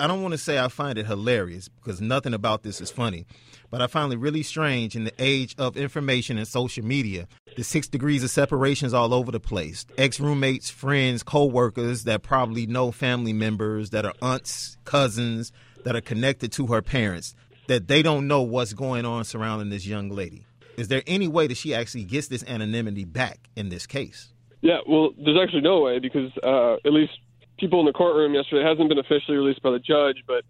I 0.00 0.06
don't 0.06 0.22
want 0.22 0.32
to 0.32 0.38
say 0.38 0.58
I 0.58 0.68
find 0.68 0.98
it 0.98 1.06
hilarious 1.06 1.68
because 1.68 2.00
nothing 2.00 2.34
about 2.34 2.62
this 2.62 2.80
is 2.80 2.90
funny, 2.90 3.26
but 3.70 3.80
I 3.82 3.86
find 3.86 4.12
it 4.12 4.18
really 4.18 4.42
strange 4.42 4.96
in 4.96 5.04
the 5.04 5.12
age 5.18 5.54
of 5.58 5.76
information 5.76 6.38
and 6.38 6.46
social 6.46 6.84
media. 6.84 7.26
The 7.56 7.64
six 7.64 7.88
degrees 7.88 8.22
of 8.22 8.30
separations 8.30 8.92
all 8.92 9.14
over 9.14 9.32
the 9.32 9.40
place. 9.40 9.86
Ex 9.96 10.20
roommates, 10.20 10.70
friends, 10.70 11.22
co 11.22 11.46
workers 11.46 12.04
that 12.04 12.22
probably 12.22 12.66
know 12.66 12.92
family 12.92 13.32
members 13.32 13.90
that 13.90 14.04
are 14.04 14.14
aunts, 14.20 14.76
cousins, 14.84 15.52
that 15.84 15.96
are 15.96 16.00
connected 16.00 16.52
to 16.52 16.66
her 16.68 16.82
parents 16.82 17.34
that 17.68 17.88
they 17.88 18.02
don't 18.02 18.26
know 18.26 18.42
what's 18.42 18.72
going 18.72 19.04
on 19.04 19.24
surrounding 19.24 19.70
this 19.70 19.86
young 19.86 20.08
lady. 20.08 20.44
Is 20.76 20.88
there 20.88 21.02
any 21.06 21.26
way 21.26 21.46
that 21.46 21.56
she 21.56 21.74
actually 21.74 22.04
gets 22.04 22.28
this 22.28 22.44
anonymity 22.44 23.04
back 23.04 23.38
in 23.56 23.70
this 23.70 23.86
case? 23.86 24.32
Yeah, 24.60 24.78
well, 24.86 25.10
there's 25.16 25.38
actually 25.42 25.62
no 25.62 25.80
way 25.80 25.98
because 25.98 26.30
uh, 26.42 26.74
at 26.84 26.92
least 26.92 27.12
people 27.58 27.80
in 27.80 27.86
the 27.86 27.92
courtroom 27.92 28.34
yesterday 28.34 28.62
it 28.62 28.68
hasn't 28.68 28.88
been 28.88 28.98
officially 28.98 29.36
released 29.36 29.62
by 29.62 29.70
the 29.70 29.78
judge, 29.78 30.22
but 30.26 30.44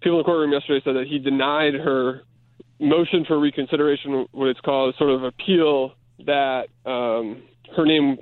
people 0.00 0.18
in 0.18 0.22
the 0.22 0.24
courtroom 0.24 0.52
yesterday 0.52 0.80
said 0.84 0.96
that 0.96 1.06
he 1.08 1.18
denied 1.18 1.74
her 1.74 2.22
motion 2.80 3.24
for 3.26 3.38
reconsideration, 3.38 4.26
what 4.32 4.48
it's 4.48 4.60
called, 4.60 4.94
sort 4.98 5.10
of 5.10 5.22
appeal 5.22 5.92
that 6.26 6.66
um, 6.84 7.42
her 7.76 7.86
name, 7.86 8.18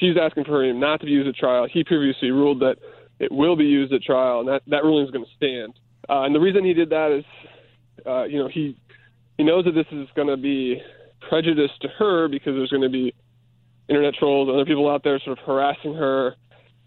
she's 0.00 0.16
asking 0.20 0.44
for 0.44 0.52
her 0.52 0.66
name 0.66 0.80
not 0.80 1.00
to 1.00 1.06
be 1.06 1.12
used 1.12 1.28
at 1.28 1.34
trial. 1.34 1.66
He 1.70 1.84
previously 1.84 2.30
ruled 2.30 2.60
that 2.60 2.76
it 3.18 3.30
will 3.30 3.56
be 3.56 3.64
used 3.64 3.92
at 3.92 4.02
trial, 4.02 4.40
and 4.40 4.48
that, 4.48 4.62
that 4.68 4.84
ruling 4.84 5.04
is 5.04 5.10
going 5.10 5.24
to 5.24 5.30
stand. 5.36 5.74
Uh, 6.08 6.22
and 6.22 6.34
the 6.34 6.40
reason 6.40 6.64
he 6.64 6.72
did 6.72 6.90
that 6.90 7.12
is, 7.12 7.24
uh, 8.06 8.24
you 8.24 8.38
know, 8.38 8.48
he 8.48 8.76
he 9.36 9.44
knows 9.44 9.64
that 9.64 9.72
this 9.72 9.86
is 9.92 10.08
going 10.16 10.28
to 10.28 10.36
be 10.36 10.80
prejudice 11.28 11.70
to 11.80 11.88
her 11.98 12.28
because 12.28 12.54
there's 12.54 12.70
going 12.70 12.82
to 12.82 12.88
be 12.88 13.14
internet 13.88 14.14
trolls, 14.14 14.48
and 14.48 14.56
other 14.56 14.64
people 14.64 14.88
out 14.88 15.02
there 15.04 15.18
sort 15.24 15.38
of 15.38 15.44
harassing 15.44 15.94
her, 15.94 16.34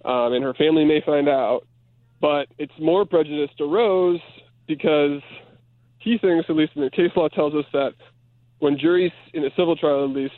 um, 0.05 0.33
and 0.33 0.43
her 0.43 0.53
family 0.53 0.85
may 0.85 1.01
find 1.05 1.29
out. 1.29 1.61
But 2.19 2.47
it's 2.57 2.73
more 2.79 3.05
prejudice 3.05 3.49
to 3.57 3.65
Rose 3.65 4.19
because 4.67 5.21
he 5.99 6.17
thinks, 6.17 6.49
at 6.49 6.55
least 6.55 6.73
in 6.75 6.83
the 6.83 6.91
case 6.91 7.11
law 7.15 7.27
tells 7.29 7.53
us 7.55 7.65
that 7.73 7.93
when 8.59 8.77
juries 8.77 9.11
in 9.33 9.43
a 9.43 9.49
civil 9.57 9.75
trial, 9.75 10.03
at 10.05 10.11
least 10.11 10.33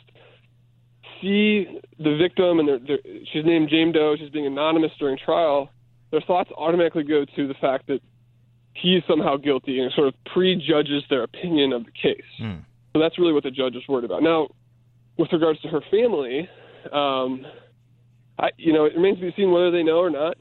see 1.20 1.66
the 1.98 2.16
victim 2.16 2.58
and 2.58 2.68
they're, 2.68 2.78
they're, 2.78 2.98
she's 3.32 3.44
named 3.44 3.68
Jane 3.68 3.92
Doe, 3.92 4.16
she's 4.18 4.30
being 4.30 4.46
anonymous 4.46 4.92
during 4.98 5.18
trial, 5.18 5.70
their 6.10 6.20
thoughts 6.20 6.50
automatically 6.56 7.02
go 7.02 7.24
to 7.36 7.48
the 7.48 7.54
fact 7.60 7.86
that 7.88 8.00
he's 8.74 9.02
somehow 9.08 9.36
guilty 9.36 9.80
and 9.80 9.92
sort 9.92 10.08
of 10.08 10.14
prejudges 10.32 11.02
their 11.08 11.22
opinion 11.22 11.72
of 11.72 11.84
the 11.84 11.92
case. 11.92 12.24
Mm. 12.40 12.64
So 12.92 13.00
that's 13.00 13.18
really 13.18 13.32
what 13.32 13.42
the 13.42 13.50
judge 13.50 13.74
is 13.76 13.82
worried 13.88 14.04
about. 14.04 14.22
Now, 14.22 14.48
with 15.16 15.32
regards 15.32 15.60
to 15.62 15.68
her 15.68 15.80
family, 15.90 16.48
um, 16.92 17.46
I, 18.38 18.50
you 18.56 18.72
know, 18.72 18.84
it 18.84 18.94
remains 18.94 19.18
to 19.18 19.26
be 19.26 19.34
seen 19.36 19.52
whether 19.52 19.70
they 19.70 19.82
know 19.82 19.98
or 19.98 20.10
not. 20.10 20.36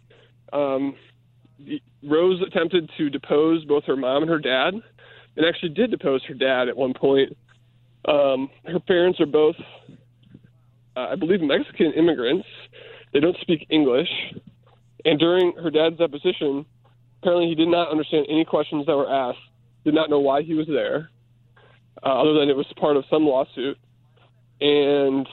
Um, 0.51 0.95
Rose 2.03 2.41
attempted 2.45 2.89
to 2.97 3.09
depose 3.09 3.63
both 3.65 3.83
her 3.85 3.95
mom 3.95 4.23
and 4.23 4.31
her 4.31 4.39
dad, 4.39 4.73
and 5.35 5.45
actually 5.45 5.69
did 5.69 5.91
depose 5.91 6.21
her 6.27 6.33
dad 6.33 6.67
at 6.67 6.75
one 6.75 6.93
point. 6.93 7.35
Um, 8.05 8.49
her 8.65 8.79
parents 8.79 9.19
are 9.19 9.25
both, 9.25 9.55
uh, 10.97 11.07
I 11.11 11.15
believe, 11.15 11.41
Mexican 11.41 11.93
immigrants. 11.93 12.47
They 13.13 13.19
don't 13.19 13.37
speak 13.41 13.67
English. 13.69 14.09
And 15.05 15.19
during 15.19 15.53
her 15.61 15.69
dad's 15.69 15.97
deposition, 15.97 16.65
apparently 17.21 17.49
he 17.49 17.55
did 17.55 17.67
not 17.67 17.89
understand 17.89 18.25
any 18.29 18.45
questions 18.45 18.85
that 18.85 18.95
were 18.95 19.11
asked, 19.11 19.39
did 19.85 19.93
not 19.93 20.09
know 20.09 20.19
why 20.19 20.41
he 20.41 20.53
was 20.53 20.67
there, 20.67 21.09
uh, 22.03 22.21
other 22.21 22.33
than 22.33 22.49
it 22.49 22.55
was 22.55 22.65
part 22.79 22.97
of 22.97 23.05
some 23.09 23.25
lawsuit, 23.25 23.77
and 24.61 25.27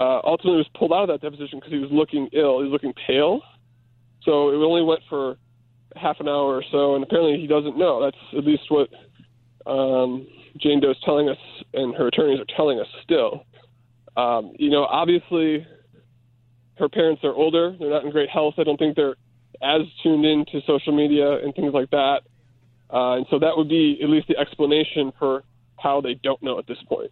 uh, 0.00 0.20
ultimately 0.24 0.58
was 0.58 0.68
pulled 0.78 0.92
out 0.92 1.08
of 1.08 1.08
that 1.08 1.20
deposition 1.20 1.58
because 1.58 1.72
he 1.72 1.78
was 1.78 1.90
looking 1.90 2.28
ill. 2.32 2.58
He 2.58 2.68
was 2.68 2.72
looking 2.72 2.92
pale. 3.06 3.40
So 4.22 4.50
it 4.50 4.56
only 4.56 4.82
went 4.82 5.00
for 5.08 5.36
half 5.96 6.20
an 6.20 6.28
hour 6.28 6.54
or 6.54 6.64
so, 6.70 6.94
and 6.94 7.04
apparently 7.04 7.40
he 7.40 7.46
doesn't 7.46 7.76
know. 7.76 8.02
That's 8.02 8.16
at 8.36 8.44
least 8.44 8.64
what 8.68 8.88
um, 9.66 10.26
Jane 10.58 10.80
Doe 10.80 10.90
is 10.90 10.96
telling 11.04 11.28
us, 11.28 11.38
and 11.74 11.94
her 11.94 12.08
attorneys 12.08 12.40
are 12.40 12.56
telling 12.56 12.80
us 12.80 12.86
still. 13.02 13.44
Um, 14.16 14.52
you 14.58 14.70
know, 14.70 14.84
obviously, 14.84 15.66
her 16.78 16.88
parents 16.88 17.22
are 17.24 17.34
older. 17.34 17.76
They're 17.78 17.90
not 17.90 18.04
in 18.04 18.10
great 18.10 18.30
health. 18.30 18.54
I 18.58 18.64
don't 18.64 18.76
think 18.76 18.96
they're 18.96 19.16
as 19.62 19.82
tuned 20.02 20.24
into 20.24 20.60
social 20.66 20.94
media 20.94 21.44
and 21.44 21.54
things 21.54 21.72
like 21.74 21.90
that. 21.90 22.20
Uh, 22.92 23.16
and 23.16 23.26
so 23.30 23.38
that 23.38 23.56
would 23.56 23.68
be 23.68 23.98
at 24.02 24.08
least 24.08 24.28
the 24.28 24.36
explanation 24.38 25.12
for 25.18 25.42
how 25.76 26.00
they 26.00 26.14
don't 26.14 26.42
know 26.42 26.58
at 26.58 26.66
this 26.66 26.78
point. 26.88 27.10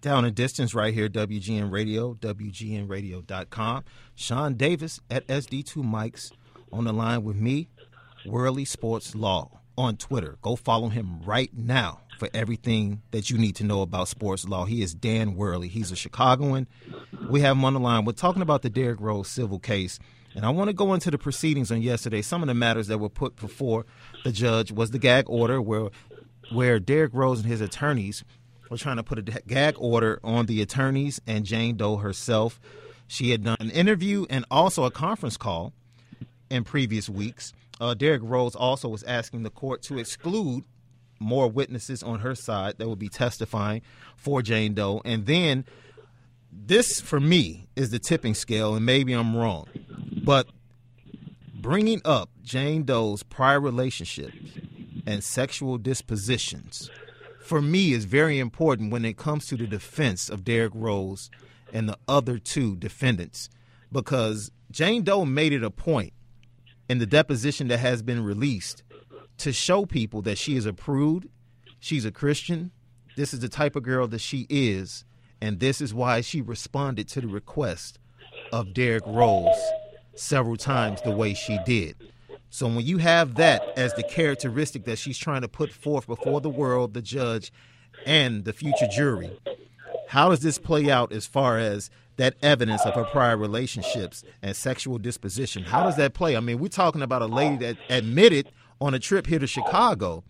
Down 0.00 0.24
in 0.24 0.32
distance, 0.32 0.74
right 0.74 0.94
here, 0.94 1.08
WGN 1.08 1.72
Radio, 1.72 2.14
WGNRadio.com. 2.14 3.84
Shaun 4.14 4.54
Davis 4.54 5.00
at 5.10 5.26
SD2 5.26 5.82
Mics 5.82 6.30
on 6.72 6.84
the 6.84 6.92
line 6.92 7.24
with 7.24 7.34
me, 7.34 7.68
Werly 8.24 8.64
Sports 8.66 9.16
Law 9.16 9.60
on 9.76 9.96
Twitter. 9.96 10.38
Go 10.40 10.54
follow 10.54 10.88
him 10.88 11.20
right 11.24 11.50
now 11.52 12.00
for 12.18 12.28
everything 12.32 13.02
that 13.10 13.30
you 13.30 13.38
need 13.38 13.56
to 13.56 13.64
know 13.64 13.82
about 13.82 14.08
sports 14.08 14.46
law. 14.46 14.64
He 14.64 14.82
is 14.82 14.94
Dan 14.94 15.34
Werly. 15.34 15.68
He's 15.68 15.90
a 15.90 15.96
Chicagoan. 15.96 16.68
We 17.28 17.40
have 17.40 17.56
him 17.56 17.64
on 17.64 17.74
the 17.74 17.80
line. 17.80 18.04
We're 18.04 18.12
talking 18.12 18.42
about 18.42 18.62
the 18.62 18.70
Derrick 18.70 19.00
Rose 19.00 19.28
civil 19.28 19.58
case. 19.58 19.98
And 20.34 20.44
I 20.44 20.50
want 20.50 20.68
to 20.68 20.74
go 20.74 20.94
into 20.94 21.10
the 21.10 21.18
proceedings 21.18 21.72
on 21.72 21.82
yesterday. 21.82 22.22
Some 22.22 22.42
of 22.42 22.48
the 22.48 22.54
matters 22.54 22.86
that 22.88 22.98
were 22.98 23.08
put 23.08 23.36
before 23.36 23.86
the 24.24 24.30
judge 24.30 24.70
was 24.70 24.90
the 24.90 24.98
gag 24.98 25.24
order, 25.28 25.60
where 25.60 25.90
where 26.52 26.78
Derrick 26.80 27.12
Rose 27.12 27.40
and 27.40 27.48
his 27.48 27.60
attorneys 27.60 28.24
were 28.70 28.76
trying 28.76 28.96
to 28.96 29.02
put 29.02 29.18
a 29.18 29.22
gag 29.22 29.74
order 29.78 30.20
on 30.22 30.46
the 30.46 30.62
attorneys 30.62 31.20
and 31.26 31.44
Jane 31.44 31.76
Doe 31.76 31.96
herself. 31.96 32.60
She 33.06 33.30
had 33.30 33.44
done 33.44 33.56
an 33.60 33.70
interview 33.70 34.26
and 34.28 34.44
also 34.50 34.84
a 34.84 34.90
conference 34.90 35.36
call 35.36 35.72
in 36.50 36.64
previous 36.64 37.08
weeks. 37.08 37.52
Uh, 37.80 37.94
Derrick 37.94 38.22
Rose 38.24 38.54
also 38.54 38.88
was 38.88 39.02
asking 39.04 39.42
the 39.42 39.50
court 39.50 39.82
to 39.82 39.98
exclude 39.98 40.64
more 41.20 41.48
witnesses 41.48 42.02
on 42.02 42.20
her 42.20 42.34
side 42.34 42.78
that 42.78 42.88
would 42.88 42.98
be 42.98 43.08
testifying 43.08 43.82
for 44.16 44.42
Jane 44.42 44.74
Doe. 44.74 45.00
And 45.04 45.26
then 45.26 45.64
this, 46.52 47.00
for 47.00 47.20
me, 47.20 47.66
is 47.76 47.90
the 47.90 47.98
tipping 47.98 48.34
scale, 48.34 48.74
and 48.74 48.84
maybe 48.84 49.12
I'm 49.12 49.36
wrong, 49.36 49.68
but 50.24 50.48
bringing 51.54 52.00
up 52.04 52.30
Jane 52.42 52.84
Doe's 52.84 53.22
prior 53.22 53.60
relationships 53.60 54.36
and 55.06 55.22
sexual 55.22 55.78
dispositions 55.78 56.90
for 57.48 57.62
me 57.62 57.92
is 57.92 58.04
very 58.04 58.38
important 58.38 58.92
when 58.92 59.06
it 59.06 59.16
comes 59.16 59.46
to 59.46 59.56
the 59.56 59.66
defense 59.66 60.28
of 60.28 60.44
Derrick 60.44 60.74
Rose 60.74 61.30
and 61.72 61.88
the 61.88 61.96
other 62.06 62.38
two 62.38 62.76
defendants 62.76 63.48
because 63.90 64.50
Jane 64.70 65.02
Doe 65.02 65.24
made 65.24 65.54
it 65.54 65.64
a 65.64 65.70
point 65.70 66.12
in 66.90 66.98
the 66.98 67.06
deposition 67.06 67.68
that 67.68 67.78
has 67.78 68.02
been 68.02 68.22
released 68.22 68.82
to 69.38 69.50
show 69.50 69.86
people 69.86 70.20
that 70.22 70.36
she 70.36 70.56
is 70.56 70.66
a 70.66 70.74
prude, 70.74 71.30
she's 71.80 72.04
a 72.04 72.12
Christian, 72.12 72.70
this 73.16 73.32
is 73.32 73.40
the 73.40 73.48
type 73.48 73.76
of 73.76 73.82
girl 73.82 74.06
that 74.08 74.20
she 74.20 74.46
is, 74.50 75.06
and 75.40 75.58
this 75.58 75.80
is 75.80 75.94
why 75.94 76.20
she 76.20 76.42
responded 76.42 77.08
to 77.08 77.22
the 77.22 77.28
request 77.28 77.98
of 78.52 78.74
Derrick 78.74 79.06
Rose 79.06 79.56
several 80.14 80.58
times 80.58 81.00
the 81.00 81.12
way 81.12 81.32
she 81.32 81.58
did. 81.64 81.96
So 82.50 82.66
when 82.66 82.86
you 82.86 82.98
have 82.98 83.34
that 83.36 83.62
as 83.76 83.94
the 83.94 84.02
characteristic 84.02 84.84
that 84.84 84.98
she's 84.98 85.18
trying 85.18 85.42
to 85.42 85.48
put 85.48 85.72
forth 85.72 86.06
before 86.06 86.40
the 86.40 86.48
world, 86.48 86.94
the 86.94 87.02
judge, 87.02 87.52
and 88.06 88.44
the 88.44 88.52
future 88.52 88.88
jury, 88.88 89.30
how 90.08 90.30
does 90.30 90.40
this 90.40 90.58
play 90.58 90.90
out 90.90 91.12
as 91.12 91.26
far 91.26 91.58
as 91.58 91.90
that 92.16 92.34
evidence 92.42 92.84
of 92.84 92.94
her 92.94 93.04
prior 93.04 93.36
relationships 93.36 94.24
and 94.42 94.56
sexual 94.56 94.98
disposition? 94.98 95.64
How 95.64 95.84
does 95.84 95.96
that 95.96 96.14
play? 96.14 96.36
I 96.36 96.40
mean, 96.40 96.58
we're 96.58 96.68
talking 96.68 97.02
about 97.02 97.22
a 97.22 97.26
lady 97.26 97.56
that 97.58 97.76
admitted 97.90 98.50
on 98.80 98.94
a 98.94 98.98
trip 98.98 99.26
here 99.26 99.38
to 99.38 99.46
Chicago, 99.46 100.24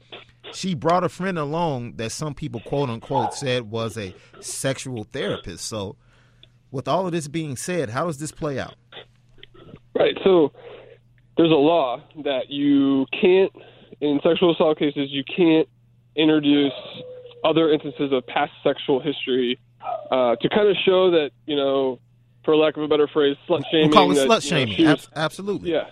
she 0.53 0.75
brought 0.75 1.05
a 1.05 1.09
friend 1.09 1.39
along 1.39 1.97
that 1.97 2.11
some 2.11 2.35
people 2.35 2.61
quote 2.61 2.89
unquote 2.91 3.35
said 3.35 3.71
was 3.71 3.97
a 3.97 4.15
sexual 4.41 5.05
therapist. 5.05 5.67
So, 5.67 5.97
with 6.71 6.89
all 6.89 7.07
of 7.07 7.13
this 7.13 7.29
being 7.29 7.57
said, 7.57 7.91
how 7.91 8.07
does 8.07 8.19
this 8.19 8.33
play 8.33 8.59
out? 8.59 8.75
Right. 9.95 10.17
So 10.23 10.53
there's 11.39 11.51
a 11.51 11.55
law 11.55 12.03
that 12.25 12.51
you 12.51 13.07
can't, 13.19 13.51
in 14.03 14.21
sexual 14.23 14.53
assault 14.53 14.79
cases, 14.79 15.09
you 15.11 15.25
can't 15.25 15.67
introduce 16.17 16.73
other 17.45 17.73
instances 17.73 18.13
of 18.13 18.27
past 18.27 18.53
sexual 18.63 19.01
history 19.01 19.59
uh, 20.11 20.35
to 20.37 20.49
kind 20.51 20.69
of 20.69 20.77
show 20.85 21.11
that, 21.13 21.31
you 21.47 21.57
know, 21.57 21.99
for 22.45 22.57
lack 22.57 22.77
of 22.77 22.83
a 22.83 22.89
better 22.89 23.07
phrase, 23.09 23.37
slut 23.49 23.63
shaming. 23.71 23.91
We'll 23.91 23.99
call 23.99 24.11
it 24.11 24.15
that, 24.17 24.29
slut 24.29 24.45
you 24.45 24.51
know, 24.51 24.73
shaming. 24.75 24.91
was- 24.91 25.07
Ab- 25.07 25.13
absolutely. 25.17 25.71
yeah. 25.73 25.85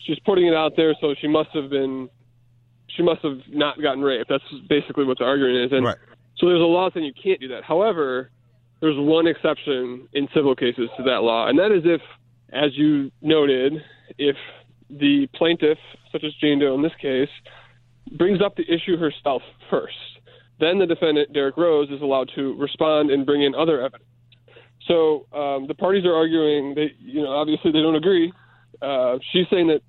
She's 0.00 0.18
putting 0.20 0.46
it 0.46 0.54
out 0.54 0.72
there, 0.76 0.94
so 1.00 1.14
she 1.20 1.26
must 1.28 1.50
have 1.50 1.68
been, 1.70 2.08
she 2.96 3.02
must 3.02 3.20
have 3.22 3.40
not 3.50 3.82
gotten 3.82 4.02
raped. 4.02 4.28
That's 4.30 4.44
basically 4.68 5.04
what 5.04 5.18
the 5.18 5.24
argument 5.24 5.56
is. 5.66 5.72
And 5.72 5.84
Right. 5.84 5.96
so 6.38 6.46
there's 6.46 6.60
a 6.60 6.64
law 6.64 6.88
saying 6.94 7.04
you 7.04 7.12
can't 7.20 7.40
do 7.40 7.48
that. 7.48 7.64
However, 7.64 8.30
there's 8.80 8.96
one 8.96 9.26
exception 9.26 10.08
in 10.12 10.28
civil 10.32 10.54
cases 10.54 10.88
to 10.96 11.02
that 11.02 11.22
law, 11.24 11.48
and 11.48 11.58
that 11.58 11.72
is 11.72 11.82
if, 11.84 12.00
as 12.52 12.70
you 12.78 13.10
noted, 13.20 13.82
if 14.18 14.36
the 14.90 15.28
plaintiff, 15.34 15.78
such 16.12 16.24
as 16.24 16.32
Jane 16.34 16.58
Doe 16.58 16.74
in 16.74 16.82
this 16.82 16.94
case, 17.00 17.28
brings 18.12 18.40
up 18.40 18.56
the 18.56 18.64
issue 18.72 18.96
herself 18.96 19.42
first. 19.70 19.96
Then 20.60 20.78
the 20.78 20.86
defendant, 20.86 21.32
Derrick 21.32 21.56
Rose, 21.56 21.90
is 21.90 22.02
allowed 22.02 22.30
to 22.34 22.56
respond 22.58 23.10
and 23.10 23.24
bring 23.24 23.42
in 23.42 23.54
other 23.54 23.80
evidence. 23.80 24.04
So 24.86 25.26
um, 25.32 25.66
the 25.68 25.74
parties 25.74 26.04
are 26.04 26.14
arguing. 26.14 26.74
They, 26.74 26.92
you 26.98 27.22
know, 27.22 27.30
obviously 27.30 27.70
they 27.70 27.80
don't 27.80 27.94
agree. 27.94 28.32
Uh, 28.80 29.18
she's 29.32 29.46
saying 29.50 29.68
that 29.68 29.82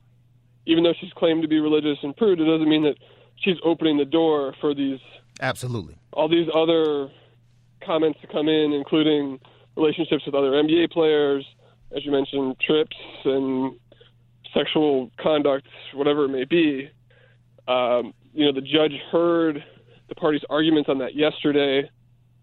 even 0.65 0.83
though 0.83 0.93
she's 0.99 1.11
claimed 1.13 1.41
to 1.41 1.47
be 1.47 1.59
religious 1.59 1.97
and 2.03 2.15
prude, 2.15 2.39
it 2.39 2.45
doesn't 2.45 2.69
mean 2.69 2.83
that 2.83 2.95
she's 3.37 3.55
opening 3.63 3.97
the 3.97 4.05
door 4.05 4.53
for 4.59 4.75
these 4.75 4.99
Absolutely. 5.41 5.95
all 6.13 6.27
these 6.27 6.47
other 6.53 7.09
comments 7.83 8.19
to 8.21 8.27
come 8.27 8.47
in, 8.49 8.73
including 8.73 9.39
relationships 9.75 10.25
with 10.25 10.35
other 10.35 10.51
NBA 10.51 10.91
players, 10.91 11.45
as 11.95 12.05
you 12.05 12.11
mentioned, 12.11 12.59
trips 12.59 12.97
and 13.25 13.79
sexual 14.53 15.11
conduct, 15.19 15.67
whatever 15.93 16.25
it 16.25 16.29
may 16.29 16.45
be. 16.45 16.89
Um, 17.67 18.13
you 18.33 18.45
know, 18.45 18.51
the 18.51 18.61
judge 18.61 18.93
heard 19.11 19.63
the 20.09 20.15
parties' 20.15 20.41
arguments 20.49 20.89
on 20.89 20.97
that 20.99 21.15
yesterday, 21.15 21.89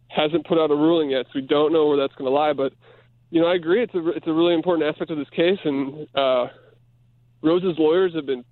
hasn't 0.08 0.46
put 0.46 0.58
out 0.58 0.70
a 0.70 0.74
ruling 0.74 1.10
yet, 1.10 1.26
so 1.26 1.32
we 1.34 1.42
don't 1.42 1.72
know 1.72 1.86
where 1.86 1.96
that's 1.96 2.14
going 2.14 2.30
to 2.30 2.34
lie. 2.34 2.52
But 2.52 2.72
you 3.30 3.40
know, 3.40 3.48
I 3.48 3.54
agree. 3.54 3.82
It's 3.82 3.94
a 3.94 4.08
it's 4.08 4.26
a 4.26 4.32
really 4.32 4.54
important 4.54 4.88
aspect 4.88 5.10
of 5.10 5.18
this 5.18 5.28
case, 5.30 5.58
and 5.64 6.06
uh, 6.14 6.46
Rose's 7.42 7.78
lawyers 7.78 8.14
have 8.14 8.26
been 8.26 8.44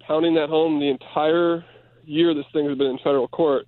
pounding 0.00 0.34
that 0.36 0.48
home 0.48 0.78
the 0.80 0.88
entire 0.88 1.64
year 2.04 2.32
this 2.32 2.46
thing 2.52 2.66
has 2.68 2.78
been 2.78 2.86
in 2.86 2.98
federal 2.98 3.28
court, 3.28 3.66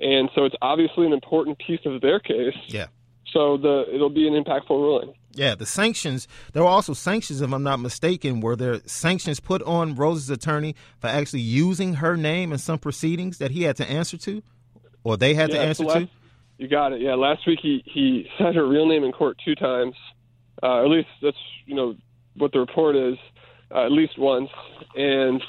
and 0.00 0.28
so 0.34 0.44
it's 0.44 0.56
obviously 0.60 1.06
an 1.06 1.12
important 1.12 1.58
piece 1.58 1.80
of 1.86 2.00
their 2.00 2.18
case. 2.18 2.56
Yeah. 2.66 2.86
So 3.32 3.56
the 3.56 3.84
it'll 3.92 4.10
be 4.10 4.26
an 4.26 4.34
impactful 4.34 4.70
ruling. 4.70 5.14
Yeah, 5.32 5.54
the 5.54 5.66
sanctions. 5.66 6.26
There 6.52 6.62
were 6.62 6.68
also 6.68 6.94
sanctions, 6.94 7.40
if 7.40 7.52
I'm 7.52 7.62
not 7.62 7.78
mistaken. 7.78 8.40
Were 8.40 8.56
there 8.56 8.80
sanctions 8.86 9.38
put 9.38 9.62
on 9.62 9.94
Rose's 9.94 10.30
attorney 10.30 10.74
for 10.98 11.06
actually 11.08 11.42
using 11.42 11.94
her 11.94 12.16
name 12.16 12.52
in 12.52 12.58
some 12.58 12.78
proceedings 12.78 13.38
that 13.38 13.50
he 13.50 13.62
had 13.62 13.76
to 13.76 13.88
answer 13.88 14.16
to, 14.18 14.42
or 15.04 15.16
they 15.16 15.34
had 15.34 15.50
to 15.50 15.60
answer 15.60 15.84
last- 15.84 15.98
to? 15.98 16.08
You 16.58 16.66
got 16.66 16.92
it. 16.92 17.00
Yeah, 17.00 17.14
last 17.14 17.46
week 17.46 17.60
he 17.62 17.82
he 17.86 18.28
said 18.38 18.56
her 18.56 18.66
real 18.66 18.86
name 18.86 19.04
in 19.04 19.12
court 19.12 19.38
two 19.44 19.54
times. 19.54 19.94
Uh, 20.62 20.82
at 20.82 20.88
least 20.88 21.08
that's 21.22 21.36
you 21.66 21.74
know 21.74 21.94
what 22.34 22.52
the 22.52 22.58
report 22.58 22.96
is. 22.96 23.16
Uh, 23.72 23.84
at 23.84 23.92
least 23.92 24.18
once, 24.18 24.48
and 24.96 25.42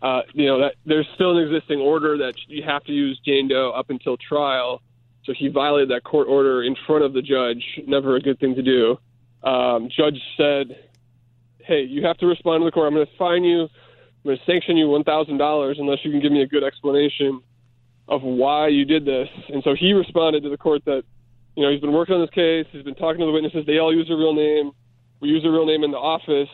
uh, 0.00 0.22
you 0.32 0.46
know 0.46 0.60
that 0.60 0.76
there's 0.86 1.08
still 1.16 1.36
an 1.36 1.44
existing 1.44 1.80
order 1.80 2.16
that 2.18 2.34
you 2.46 2.62
have 2.62 2.82
to 2.84 2.92
use 2.92 3.20
Jane 3.26 3.48
Doe 3.48 3.72
up 3.72 3.90
until 3.90 4.16
trial. 4.16 4.80
So 5.24 5.32
he 5.36 5.48
violated 5.48 5.90
that 5.90 6.04
court 6.04 6.26
order 6.28 6.62
in 6.62 6.74
front 6.86 7.04
of 7.04 7.12
the 7.12 7.22
judge. 7.22 7.62
Never 7.86 8.16
a 8.16 8.20
good 8.20 8.40
thing 8.40 8.54
to 8.56 8.62
do. 8.62 8.98
Um, 9.48 9.88
judge 9.96 10.20
said, 10.36 10.88
"Hey, 11.58 11.82
you 11.82 12.04
have 12.04 12.18
to 12.18 12.26
respond 12.26 12.62
to 12.62 12.64
the 12.64 12.72
court. 12.72 12.88
I'm 12.88 12.94
going 12.94 13.06
to 13.06 13.16
fine 13.16 13.44
you. 13.44 13.62
I'm 13.62 13.68
going 14.24 14.38
to 14.38 14.44
sanction 14.44 14.76
you 14.76 14.88
one 14.88 15.04
thousand 15.04 15.38
dollars 15.38 15.78
unless 15.78 15.98
you 16.04 16.10
can 16.10 16.20
give 16.20 16.32
me 16.32 16.42
a 16.42 16.46
good 16.46 16.64
explanation 16.64 17.40
of 18.08 18.22
why 18.22 18.68
you 18.68 18.84
did 18.84 19.04
this." 19.04 19.28
And 19.48 19.62
so 19.62 19.74
he 19.78 19.92
responded 19.92 20.42
to 20.42 20.48
the 20.48 20.58
court 20.58 20.84
that, 20.86 21.04
you 21.56 21.62
know, 21.62 21.70
he's 21.70 21.80
been 21.80 21.92
working 21.92 22.16
on 22.16 22.20
this 22.20 22.30
case. 22.30 22.66
He's 22.72 22.84
been 22.84 22.96
talking 22.96 23.20
to 23.20 23.26
the 23.26 23.32
witnesses. 23.32 23.64
They 23.66 23.78
all 23.78 23.94
use 23.94 24.08
their 24.08 24.16
real 24.16 24.34
name. 24.34 24.72
We 25.20 25.28
use 25.28 25.42
their 25.42 25.52
real 25.52 25.66
name 25.66 25.84
in 25.84 25.92
the 25.92 25.98
office 25.98 26.50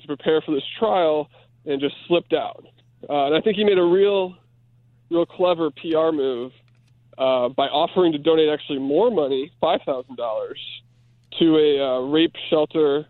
to 0.00 0.06
prepare 0.06 0.40
for 0.40 0.54
this 0.54 0.64
trial, 0.78 1.28
and 1.66 1.78
just 1.78 1.94
slipped 2.06 2.32
out. 2.32 2.64
Uh, 3.08 3.26
and 3.26 3.34
I 3.34 3.40
think 3.42 3.56
he 3.56 3.64
made 3.64 3.78
a 3.78 3.84
real, 3.84 4.34
real 5.10 5.26
clever 5.26 5.70
PR 5.70 6.10
move 6.10 6.52
uh, 7.18 7.48
by 7.48 7.66
offering 7.66 8.12
to 8.12 8.18
donate 8.18 8.48
actually 8.48 8.78
more 8.78 9.10
money, 9.10 9.50
five 9.60 9.80
thousand 9.84 10.16
dollars, 10.16 10.60
to 11.38 11.56
a 11.56 11.84
uh, 11.84 12.00
rape 12.02 12.34
shelter 12.48 13.06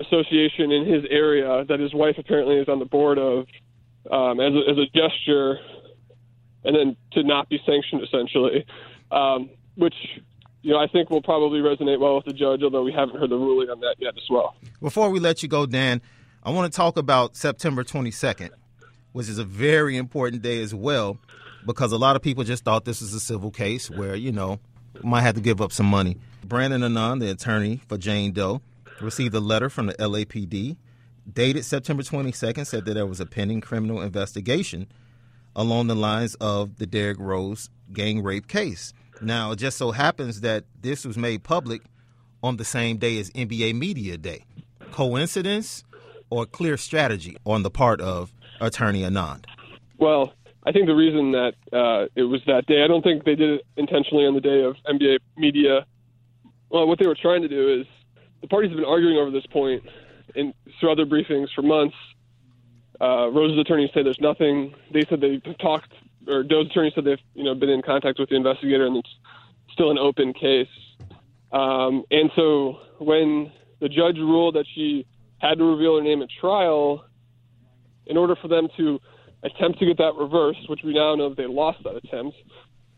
association 0.00 0.70
in 0.70 0.86
his 0.86 1.04
area 1.10 1.64
that 1.68 1.80
his 1.80 1.94
wife 1.94 2.16
apparently 2.18 2.56
is 2.56 2.68
on 2.68 2.78
the 2.78 2.84
board 2.84 3.18
of, 3.18 3.46
um, 4.10 4.40
as, 4.40 4.52
a, 4.52 4.70
as 4.70 4.76
a 4.76 4.86
gesture, 4.86 5.58
and 6.64 6.76
then 6.76 6.96
to 7.12 7.22
not 7.22 7.48
be 7.48 7.60
sanctioned 7.64 8.02
essentially, 8.02 8.66
um, 9.10 9.48
which 9.76 9.94
you 10.62 10.72
know 10.72 10.78
I 10.78 10.86
think 10.86 11.10
will 11.10 11.22
probably 11.22 11.60
resonate 11.60 12.00
well 12.00 12.16
with 12.16 12.26
the 12.26 12.32
judge, 12.32 12.62
although 12.62 12.82
we 12.82 12.92
haven't 12.92 13.18
heard 13.18 13.30
the 13.30 13.36
ruling 13.36 13.70
on 13.70 13.80
that 13.80 13.96
yet 13.98 14.14
as 14.16 14.28
well. 14.28 14.54
Before 14.80 15.08
we 15.10 15.18
let 15.18 15.42
you 15.42 15.48
go, 15.48 15.64
Dan, 15.64 16.02
I 16.42 16.50
want 16.50 16.70
to 16.70 16.76
talk 16.76 16.98
about 16.98 17.36
September 17.36 17.84
22nd, 17.84 18.50
which 19.12 19.28
is 19.28 19.38
a 19.38 19.44
very 19.44 19.96
important 19.96 20.42
day 20.42 20.60
as 20.60 20.74
well, 20.74 21.18
because 21.66 21.92
a 21.92 21.98
lot 21.98 22.16
of 22.16 22.22
people 22.22 22.44
just 22.44 22.64
thought 22.64 22.84
this 22.84 23.00
was 23.00 23.14
a 23.14 23.20
civil 23.20 23.50
case 23.50 23.90
where 23.90 24.14
you 24.14 24.32
know 24.32 24.58
might 25.02 25.22
have 25.22 25.34
to 25.34 25.40
give 25.40 25.60
up 25.60 25.72
some 25.72 25.86
money. 25.86 26.16
Brandon 26.44 26.82
Anand, 26.82 27.20
the 27.20 27.30
attorney 27.30 27.80
for 27.88 27.98
Jane 27.98 28.32
Doe, 28.32 28.60
received 29.00 29.34
a 29.34 29.40
letter 29.40 29.68
from 29.68 29.86
the 29.86 29.94
LAPD 29.94 30.76
dated 31.30 31.64
September 31.64 32.02
22nd, 32.02 32.66
said 32.66 32.84
that 32.84 32.94
there 32.94 33.06
was 33.06 33.20
a 33.20 33.26
pending 33.26 33.60
criminal 33.60 34.02
investigation 34.02 34.86
along 35.56 35.86
the 35.86 35.94
lines 35.94 36.34
of 36.36 36.76
the 36.76 36.86
Derrick 36.86 37.18
Rose 37.18 37.70
gang 37.92 38.22
rape 38.22 38.48
case. 38.48 38.92
Now, 39.20 39.52
it 39.52 39.56
just 39.56 39.78
so 39.78 39.92
happens 39.92 40.40
that 40.40 40.64
this 40.80 41.04
was 41.04 41.16
made 41.16 41.44
public 41.44 41.82
on 42.42 42.56
the 42.56 42.64
same 42.64 42.98
day 42.98 43.18
as 43.18 43.30
NBA 43.30 43.74
Media 43.74 44.18
Day. 44.18 44.44
Coincidence 44.90 45.84
or 46.30 46.44
clear 46.46 46.76
strategy 46.76 47.36
on 47.46 47.62
the 47.62 47.70
part 47.70 48.00
of 48.00 48.34
Attorney 48.60 49.02
Anand? 49.02 49.44
Well, 49.98 50.34
I 50.66 50.72
think 50.72 50.86
the 50.86 50.94
reason 50.94 51.32
that 51.32 51.54
uh, 51.72 52.06
it 52.16 52.22
was 52.22 52.40
that 52.46 52.66
day, 52.66 52.82
I 52.82 52.88
don't 52.88 53.02
think 53.02 53.24
they 53.24 53.34
did 53.34 53.60
it 53.60 53.66
intentionally 53.76 54.26
on 54.26 54.34
the 54.34 54.40
day 54.40 54.62
of 54.62 54.76
NBA 54.88 55.18
Media. 55.36 55.86
Well, 56.70 56.88
what 56.88 56.98
they 56.98 57.06
were 57.06 57.16
trying 57.20 57.42
to 57.42 57.48
do 57.48 57.80
is 57.80 57.86
the 58.40 58.48
parties 58.48 58.70
have 58.70 58.76
been 58.76 58.88
arguing 58.88 59.18
over 59.18 59.30
this 59.30 59.46
point 59.46 59.82
in 60.34 60.54
through 60.80 60.92
other 60.92 61.04
briefings 61.04 61.48
for 61.54 61.62
months. 61.62 61.96
Uh, 63.00 63.28
Rose's 63.30 63.58
attorneys 63.58 63.90
say 63.94 64.02
there's 64.02 64.20
nothing. 64.20 64.74
They 64.92 65.02
said 65.08 65.20
they've 65.20 65.42
talked, 65.58 65.92
or 66.26 66.42
Doe's 66.42 66.66
attorney 66.66 66.92
said 66.94 67.04
they've 67.04 67.18
you 67.34 67.44
know 67.44 67.54
been 67.54 67.68
in 67.68 67.82
contact 67.82 68.18
with 68.18 68.30
the 68.30 68.36
investigator, 68.36 68.86
and 68.86 68.96
it's 68.96 69.10
still 69.72 69.90
an 69.90 69.98
open 69.98 70.32
case. 70.32 70.68
Um, 71.52 72.04
and 72.10 72.30
so 72.34 72.78
when 72.98 73.52
the 73.80 73.88
judge 73.88 74.16
ruled 74.16 74.54
that 74.54 74.66
she 74.74 75.06
had 75.38 75.58
to 75.58 75.64
reveal 75.64 75.96
her 75.96 76.02
name 76.02 76.22
at 76.22 76.28
trial, 76.40 77.04
in 78.06 78.16
order 78.16 78.36
for 78.36 78.48
them 78.48 78.68
to 78.76 79.00
attempt 79.44 79.78
to 79.78 79.86
get 79.86 79.98
that 79.98 80.14
reversed, 80.18 80.68
which 80.68 80.80
we 80.84 80.94
now 80.94 81.14
know 81.14 81.34
they 81.34 81.46
lost 81.46 81.78
that 81.84 81.96
attempt, 81.96 82.36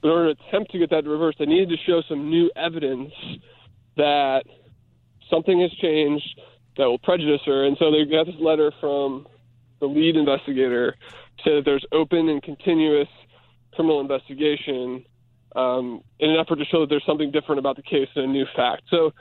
in 0.02 0.10
order 0.10 0.34
to 0.34 0.40
attempt 0.48 0.70
to 0.72 0.78
get 0.78 0.90
that 0.90 1.04
reversed, 1.04 1.38
they 1.38 1.46
needed 1.46 1.68
to 1.68 1.76
show 1.86 2.02
some 2.08 2.30
new 2.30 2.50
evidence 2.54 3.12
that 3.96 4.44
something 5.30 5.60
has 5.60 5.70
changed 5.80 6.40
that 6.76 6.84
will 6.84 6.98
prejudice 6.98 7.40
her. 7.46 7.66
And 7.66 7.76
so 7.78 7.90
they 7.90 8.04
got 8.04 8.26
this 8.26 8.36
letter 8.38 8.73
from 8.80 9.26
the 9.80 9.86
lead 9.86 10.16
investigator 10.16 10.94
say 11.44 11.56
that 11.56 11.64
there's 11.64 11.84
open 11.92 12.28
and 12.28 12.42
continuous 12.42 13.08
criminal 13.75 14.00
investigation 14.00 15.04
um, 15.54 16.02
in 16.18 16.30
an 16.30 16.36
effort 16.38 16.56
to 16.56 16.64
show 16.66 16.80
that 16.80 16.88
there's 16.88 17.04
something 17.06 17.30
different 17.30 17.58
about 17.58 17.76
the 17.76 17.82
case 17.82 18.08
and 18.14 18.25
a 18.25 18.28
new 18.28 18.47
fact. 18.54 18.82
So 18.90 19.12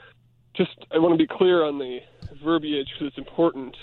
just 0.54 0.70
I 0.92 0.98
want 0.98 1.12
to 1.12 1.18
be 1.18 1.26
clear 1.26 1.64
on 1.64 1.78
the 1.78 1.98
verbiage 2.44 2.88
because 2.94 3.08
it's 3.08 3.18
important. 3.18 3.76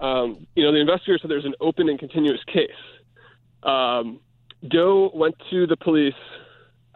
Um, 0.00 0.46
you 0.56 0.64
know, 0.64 0.72
the 0.72 0.80
investigator 0.80 1.18
said 1.20 1.30
there's 1.30 1.44
an 1.44 1.54
open 1.60 1.88
and 1.88 1.98
continuous 1.98 2.42
case. 2.44 2.70
Um, 3.62 4.20
Doe 4.66 5.10
went 5.14 5.36
to 5.50 5.66
the 5.66 5.76
police, 5.76 6.14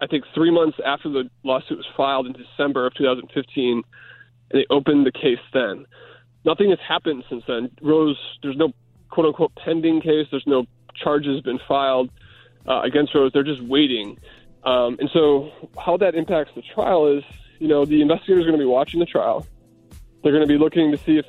I 0.01 0.07
think, 0.07 0.25
three 0.35 0.51
months 0.51 0.79
after 0.85 1.11
the 1.11 1.31
lawsuit 1.43 1.79
was 1.79 1.87
filed 1.97 2.27
in 2.27 2.33
December 2.33 2.87
of 2.87 2.95
2015, 2.95 3.73
and 3.73 3.83
they 4.51 4.67
opened 4.71 5.07
the 5.07 5.13
case 5.13 5.39
then. 5.53 5.87
Nothing 6.45 6.71
has 6.71 6.79
happened 6.87 7.25
since 7.29 7.45
then. 7.47 7.71
Rose, 7.81 8.19
there's 8.43 8.57
no 8.57 8.73
quote 9.11 9.27
unquote 9.27 9.55
pending 9.55 10.01
case. 10.01 10.27
There's 10.31 10.47
no 10.47 10.67
charges 10.95 11.41
been 11.41 11.61
filed 11.67 12.11
uh, 12.67 12.83
against 12.83 13.15
Rose. 13.15 13.33
They're 13.33 13.43
just 13.43 13.63
waiting. 13.63 14.19
Um, 14.65 14.97
and 14.99 15.11
so, 15.13 15.51
how 15.79 15.97
that 15.99 16.15
impacts 16.15 16.53
the 16.55 16.63
trial 16.63 17.07
is, 17.07 17.25
you 17.59 17.69
know, 17.69 17.85
the 17.85 18.01
investigators 18.01 18.45
are 18.45 18.49
going 18.49 18.59
to 18.59 18.65
be 18.65 18.69
watching 18.69 19.01
the 19.01 19.07
trial. 19.07 19.47
They're 20.23 20.33
going 20.33 20.47
to 20.47 20.53
be 20.53 20.59
looking 20.59 20.91
to 20.91 20.99
see 20.99 21.19
if 21.19 21.27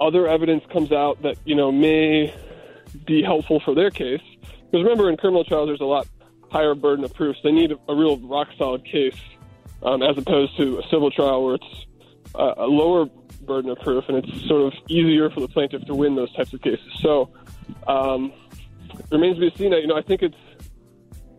other 0.00 0.26
evidence 0.26 0.64
comes 0.72 0.92
out 0.92 1.22
that 1.22 1.36
you 1.44 1.54
know 1.54 1.72
may 1.72 2.34
be 3.06 3.22
helpful 3.22 3.60
for 3.64 3.74
their 3.74 3.90
case. 3.90 4.22
Because 4.42 4.84
remember, 4.84 5.08
in 5.10 5.16
criminal 5.16 5.44
trials, 5.44 5.68
there's 5.68 5.80
a 5.80 5.84
lot 5.84 6.06
higher 6.50 6.74
burden 6.74 7.04
of 7.04 7.14
proof. 7.14 7.36
So 7.36 7.48
they 7.48 7.52
need 7.52 7.72
a, 7.72 7.94
real 7.94 8.18
rock 8.18 8.48
solid 8.56 8.84
case, 8.84 9.18
um, 9.82 10.02
as 10.02 10.16
opposed 10.16 10.56
to 10.56 10.78
a 10.78 10.82
civil 10.88 11.10
trial 11.10 11.44
where 11.44 11.54
it's 11.56 11.86
uh, 12.34 12.54
a 12.56 12.66
lower 12.66 13.06
burden 13.42 13.70
of 13.70 13.78
proof, 13.80 14.04
and 14.08 14.16
it's 14.18 14.46
sort 14.46 14.72
of 14.72 14.78
easier 14.88 15.30
for 15.30 15.40
the 15.40 15.48
plaintiff 15.48 15.84
to 15.86 15.94
win 15.94 16.14
those 16.14 16.32
types 16.34 16.52
of 16.52 16.60
cases. 16.60 16.92
So 17.00 17.30
um, 17.86 18.32
it 18.90 19.06
remains 19.10 19.36
to 19.36 19.50
be 19.50 19.56
seen. 19.56 19.72
You 19.72 19.86
know, 19.86 19.96
I 19.96 20.02
think 20.02 20.22
it's 20.22 20.36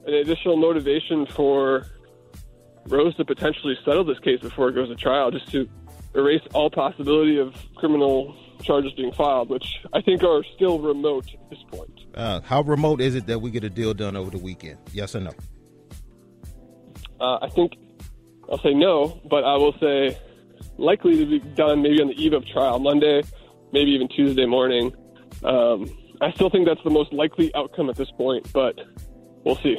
an 0.08 0.14
additional 0.14 0.58
motivation 0.58 1.26
for 1.28 1.86
Rose 2.88 3.16
to 3.18 3.26
potentially 3.26 3.78
settle 3.86 4.04
this 4.04 4.20
case 4.20 4.40
before 4.40 4.70
it 4.70 4.74
goes 4.74 4.90
to 4.90 4.96
trial, 4.96 5.30
just 5.30 5.52
to 5.52 5.70
erase 6.16 6.42
all 6.54 6.72
possibility 6.72 7.38
of 7.38 7.54
criminal 7.76 8.36
charges 8.62 8.92
being 8.94 9.12
filed, 9.14 9.50
which 9.50 9.66
I 9.94 10.02
think 10.02 10.24
are 10.24 10.44
still 10.56 10.80
remote 10.80 11.28
at 11.34 11.50
this 11.50 11.60
point. 11.72 12.00
Uh, 12.14 12.42
how 12.42 12.62
remote 12.62 13.02
is 13.02 13.16
it 13.16 13.28
that 13.28 13.40
we 13.40 13.52
get 13.52 13.64
a 13.64 13.70
deal 13.70 13.94
done 13.94 14.16
over 14.16 14.30
the 14.30 14.38
weekend? 14.38 14.78
Yes 14.94 15.16
or 15.16 15.22
no? 15.22 15.32
Uh, 17.20 17.40
I 17.42 17.50
think 17.50 17.74
I'll 18.52 18.60
say 18.60 18.74
no, 18.74 19.22
but 19.30 19.44
I 19.44 19.56
will 19.58 19.76
say 19.80 20.18
likely 20.78 21.18
to 21.18 21.26
be 21.26 21.40
done 21.40 21.82
maybe 21.82 22.02
on 22.02 22.08
the 22.08 22.22
eve 22.22 22.34
of 22.34 22.46
trial, 22.48 22.80
Monday, 22.80 23.22
maybe 23.72 23.92
even 23.92 24.08
Tuesday 24.08 24.46
morning. 24.46 24.94
Um, 25.44 25.86
I 26.22 26.32
still 26.32 26.50
think 26.50 26.68
that's 26.68 26.84
the 26.84 26.90
most 26.90 27.14
likely 27.14 27.54
outcome 27.56 27.90
at 27.90 27.96
this 27.96 28.12
point, 28.12 28.52
but 28.52 28.80
we'll 29.44 29.58
see. 29.58 29.78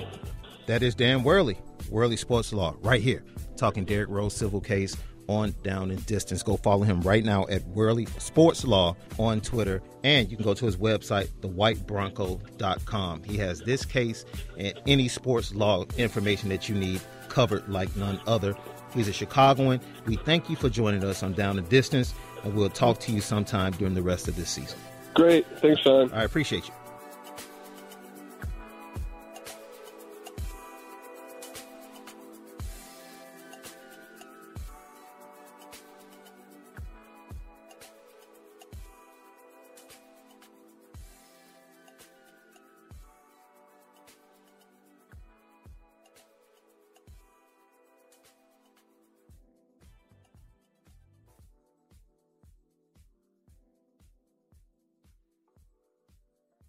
That 0.67 0.83
is 0.83 0.95
Dan 0.95 1.23
Werly, 1.23 1.59
Werly 1.91 2.19
Sports 2.19 2.53
Law, 2.53 2.77
right 2.81 3.03
here, 3.03 3.25
talking 3.57 3.85
Derrick 3.85 4.09
Rose 4.09 4.35
civil 4.35 4.61
case 4.61 4.97
on 5.31 5.55
Down 5.63 5.91
and 5.91 6.05
Distance. 6.07 6.43
Go 6.43 6.57
follow 6.57 6.83
him 6.83 7.01
right 7.03 7.25
now 7.25 7.47
at 7.49 7.63
Werly 7.75 8.09
Sports 8.21 8.65
Law 8.65 8.97
on 9.19 9.41
Twitter. 9.41 9.81
And 10.03 10.31
you 10.31 10.37
can 10.37 10.45
go 10.45 10.55
to 10.55 10.67
his 10.67 10.77
website, 10.77 11.29
thewhitebronco.com. 11.41 13.23
He 13.23 13.37
has 13.39 13.61
this 13.61 13.85
case 13.85 14.25
and 14.59 14.75
any 14.87 15.09
sports 15.09 15.55
law 15.55 15.85
information 15.97 16.49
that 16.49 16.69
you 16.69 16.75
need 16.75 17.01
covered 17.29 17.69
like 17.69 17.95
none 17.97 18.21
other. 18.27 18.55
He's 18.93 19.09
a 19.09 19.13
Chicagoan. 19.13 19.81
We 20.07 20.17
thank 20.17 20.51
you 20.51 20.57
for 20.57 20.69
joining 20.69 21.05
us 21.05 21.23
on 21.23 21.33
Down 21.35 21.59
and 21.59 21.69
Distance, 21.69 22.13
and 22.43 22.55
we'll 22.55 22.71
talk 22.71 22.99
to 23.01 23.13
you 23.13 23.21
sometime 23.21 23.73
during 23.73 23.95
the 23.95 24.03
rest 24.03 24.27
of 24.27 24.35
this 24.35 24.51
season. 24.51 24.79
Great. 25.15 25.47
Thanks, 25.61 25.81
Shaun. 25.83 26.13
I 26.13 26.25
appreciate 26.25 26.67
you. 26.67 26.75